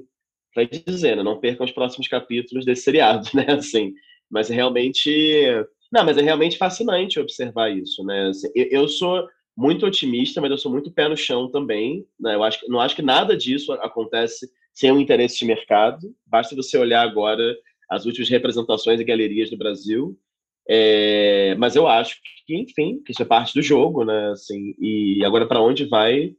vai 0.55 0.67
dizer, 0.67 1.17
né? 1.17 1.23
Não 1.23 1.39
percam 1.39 1.65
os 1.65 1.71
próximos 1.71 2.07
capítulos 2.07 2.65
desse 2.65 2.83
seriado, 2.83 3.27
né? 3.33 3.45
Assim, 3.51 3.93
mas 4.29 4.49
é 4.49 4.55
realmente. 4.55 5.45
Não, 5.91 6.03
mas 6.03 6.17
é 6.17 6.21
realmente 6.21 6.57
fascinante 6.57 7.19
observar 7.19 7.69
isso, 7.69 8.03
né? 8.03 8.29
Assim, 8.29 8.49
eu 8.55 8.87
sou 8.87 9.27
muito 9.55 9.85
otimista, 9.85 10.41
mas 10.41 10.51
eu 10.51 10.57
sou 10.57 10.71
muito 10.71 10.91
pé 10.91 11.07
no 11.07 11.15
chão 11.15 11.49
também. 11.49 12.05
Né? 12.19 12.35
Eu 12.35 12.43
acho, 12.43 12.59
não 12.67 12.79
acho 12.79 12.95
que 12.95 13.01
nada 13.01 13.37
disso 13.37 13.71
acontece 13.73 14.49
sem 14.73 14.91
um 14.91 14.99
interesse 14.99 15.39
de 15.39 15.45
mercado. 15.45 16.13
Basta 16.25 16.55
você 16.55 16.77
olhar 16.77 17.01
agora 17.01 17.55
as 17.89 18.05
últimas 18.05 18.29
representações 18.29 18.99
e 18.99 19.05
galerias 19.05 19.49
do 19.49 19.57
Brasil. 19.57 20.19
É, 20.67 21.55
mas 21.55 21.75
eu 21.75 21.87
acho 21.87 22.19
que, 22.45 22.55
enfim, 22.55 23.01
que 23.05 23.11
isso 23.11 23.21
é 23.21 23.25
parte 23.25 23.53
do 23.53 23.61
jogo, 23.61 24.03
né? 24.03 24.31
Assim, 24.31 24.75
e 24.79 25.23
agora 25.23 25.47
para 25.47 25.61
onde 25.61 25.85
vai? 25.85 26.35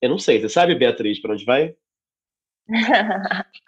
Eu 0.00 0.08
não 0.08 0.18
sei. 0.18 0.40
Você 0.40 0.48
sabe, 0.48 0.74
Beatriz, 0.74 1.20
para 1.20 1.32
onde 1.32 1.44
vai? 1.44 1.74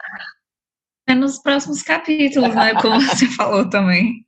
É 1.05 1.17
nos 1.17 1.39
próximos 1.41 1.83
capítulos, 1.83 2.55
né? 2.55 2.81
Como 2.81 3.01
você 3.01 3.27
falou 3.27 3.69
também. 3.69 4.25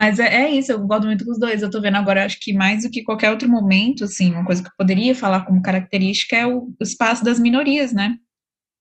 Mas 0.00 0.18
é, 0.18 0.44
é, 0.44 0.50
isso, 0.50 0.72
eu 0.72 0.86
gosto 0.86 1.06
muito 1.06 1.24
dos 1.24 1.38
dois. 1.38 1.62
Eu 1.62 1.70
tô 1.70 1.80
vendo 1.80 1.96
agora, 1.96 2.24
acho 2.24 2.38
que 2.40 2.52
mais 2.52 2.82
do 2.82 2.90
que 2.90 3.02
qualquer 3.02 3.30
outro 3.30 3.48
momento, 3.48 4.04
assim, 4.04 4.32
uma 4.32 4.44
coisa 4.44 4.62
que 4.62 4.68
eu 4.68 4.74
poderia 4.76 5.14
falar 5.14 5.44
como 5.44 5.62
característica 5.62 6.36
é 6.36 6.46
o, 6.46 6.74
o 6.78 6.82
espaço 6.82 7.24
das 7.24 7.38
minorias, 7.38 7.92
né? 7.92 8.16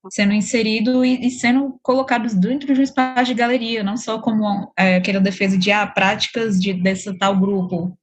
Sendo 0.09 0.33
inserido 0.33 1.05
e, 1.05 1.27
e, 1.27 1.31
sendo 1.31 1.79
colocados 1.81 2.33
dentro 2.33 2.73
de 2.73 2.79
um 2.79 2.83
espaço 2.83 3.25
de 3.25 3.33
galeria, 3.33 3.83
não 3.83 3.95
só 3.95 4.19
como 4.19 4.73
é, 4.77 4.97
aquela 4.97 5.19
defesa 5.19 5.57
de 5.57 5.71
ah, 5.71 5.87
práticas 5.87 6.59
de, 6.59 6.73
desse 6.73 7.17
tal 7.17 7.39
grupo 7.39 7.97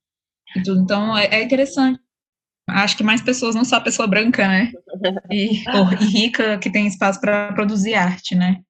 e 0.56 0.62
tudo. 0.62 0.80
Então, 0.80 1.16
é, 1.16 1.26
é 1.26 1.42
interessante 1.42 2.00
acho 2.74 2.96
que 2.96 3.02
mais 3.02 3.20
pessoas, 3.20 3.54
não 3.54 3.64
só 3.64 3.76
a 3.76 3.80
pessoa 3.80 4.06
branca, 4.06 4.46
né? 4.46 4.72
E, 5.30 5.62
ou, 5.76 5.92
e 5.92 6.04
rica 6.06 6.58
que 6.58 6.70
tem 6.70 6.86
espaço 6.86 7.20
para 7.20 7.52
produzir 7.52 7.94
arte, 7.94 8.34
né? 8.34 8.60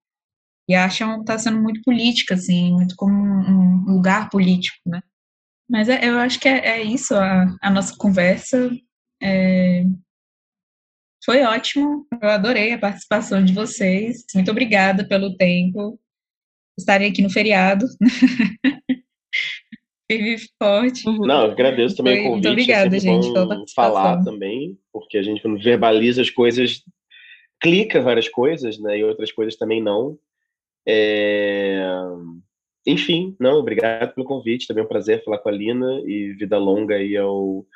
E 0.71 0.75
acham 0.77 1.21
está 1.21 1.37
sendo 1.37 1.61
muito 1.61 1.83
política, 1.83 2.35
assim, 2.35 2.73
muito 2.73 2.95
como 2.95 3.13
um, 3.13 3.93
lugar 3.93 4.31
político, 4.31 4.79
né? 4.87 5.03
Mas 5.69 5.89
é, 5.89 6.09
eu 6.09 6.17
acho 6.17 6.39
que 6.39 6.49
é, 6.49 6.65
é 6.65 6.83
isso, 6.85 7.13
a, 7.13 7.53
a, 7.61 7.71
nossa 7.71 7.97
conversa. 7.97 8.71
É, 9.21 9.83
foi 11.25 11.43
ótimo, 11.43 12.07
eu 12.23 12.29
adorei 12.29 12.73
a 12.73 12.79
participação 12.79 13.45
de 13.45 13.53
vocês. 13.53 14.25
Muito 14.33 14.49
obrigada 14.49 15.05
pelo 15.09 15.37
tempo. 15.37 15.99
Estarem 16.79 17.11
aqui 17.11 17.21
no 17.21 17.31
feriado. 17.31 17.85
firme 20.09 20.37
e 20.37 20.39
forte. 20.57 21.09
Uhum. 21.09 21.27
Não, 21.27 21.47
eu 21.47 21.51
agradeço 21.51 21.97
também 21.97 22.15
Foi, 22.15 22.23
o 22.23 22.29
convite. 22.29 22.47
Muito 22.47 22.53
obrigada, 22.53 22.97
é 22.97 23.01
gente, 23.01 23.33
pela 23.33 23.65
falar 23.75 24.23
também, 24.23 24.79
porque 24.93 25.19
a 25.19 25.23
gente, 25.23 25.43
quando 25.43 25.61
verbaliza 25.61 26.23
as 26.23 26.31
coisas, 26.31 26.81
clica 27.61 28.01
várias 28.01 28.29
coisas, 28.29 28.79
né? 28.79 28.99
E 28.99 29.05
outras 29.05 29.33
coisas 29.33 29.57
também 29.57 29.83
não. 29.83 30.17
É... 30.87 31.81
Enfim, 32.87 33.37
não, 33.39 33.59
obrigado 33.59 34.15
pelo 34.15 34.27
convite. 34.27 34.67
Também 34.67 34.83
é 34.83 34.85
um 34.85 34.89
prazer 34.89 35.23
falar 35.23 35.39
com 35.39 35.49
a 35.49 35.53
Lina 35.53 36.01
e 36.05 36.33
vida 36.33 36.59
longa 36.59 36.97
aí 36.97 37.17
ao, 37.17 37.67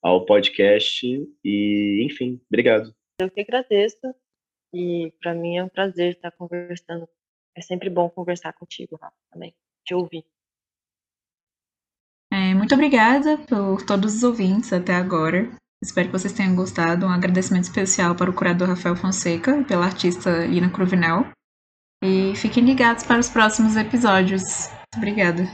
ao 0.00 0.24
podcast. 0.24 1.06
E, 1.44 2.06
enfim, 2.06 2.40
obrigado. 2.48 2.94
Eu 3.20 3.30
que 3.30 3.40
agradeço. 3.40 4.14
E 4.74 5.12
para 5.20 5.34
mim 5.34 5.56
é 5.56 5.64
um 5.64 5.68
prazer 5.68 6.12
estar 6.12 6.30
conversando. 6.32 7.06
É 7.54 7.60
sempre 7.60 7.90
bom 7.90 8.08
conversar 8.08 8.52
contigo, 8.54 8.96
Rafa, 8.96 9.14
também, 9.30 9.54
te 9.84 9.94
ouvir. 9.94 10.24
É, 12.32 12.54
muito 12.54 12.74
obrigada 12.74 13.36
por 13.46 13.84
todos 13.84 14.16
os 14.16 14.22
ouvintes 14.22 14.72
até 14.72 14.94
agora. 14.94 15.50
Espero 15.82 16.06
que 16.06 16.12
vocês 16.12 16.32
tenham 16.32 16.56
gostado. 16.56 17.04
Um 17.04 17.10
agradecimento 17.10 17.64
especial 17.64 18.14
para 18.14 18.30
o 18.30 18.34
curador 18.34 18.68
Rafael 18.68 18.96
Fonseca 18.96 19.58
e 19.58 19.64
pela 19.64 19.84
artista 19.84 20.46
Lina 20.46 20.70
Cruvinel. 20.70 21.26
E 22.02 22.34
fiquem 22.34 22.64
ligados 22.64 23.04
para 23.04 23.20
os 23.20 23.28
próximos 23.28 23.76
episódios. 23.76 24.68
Obrigada. 24.96 25.48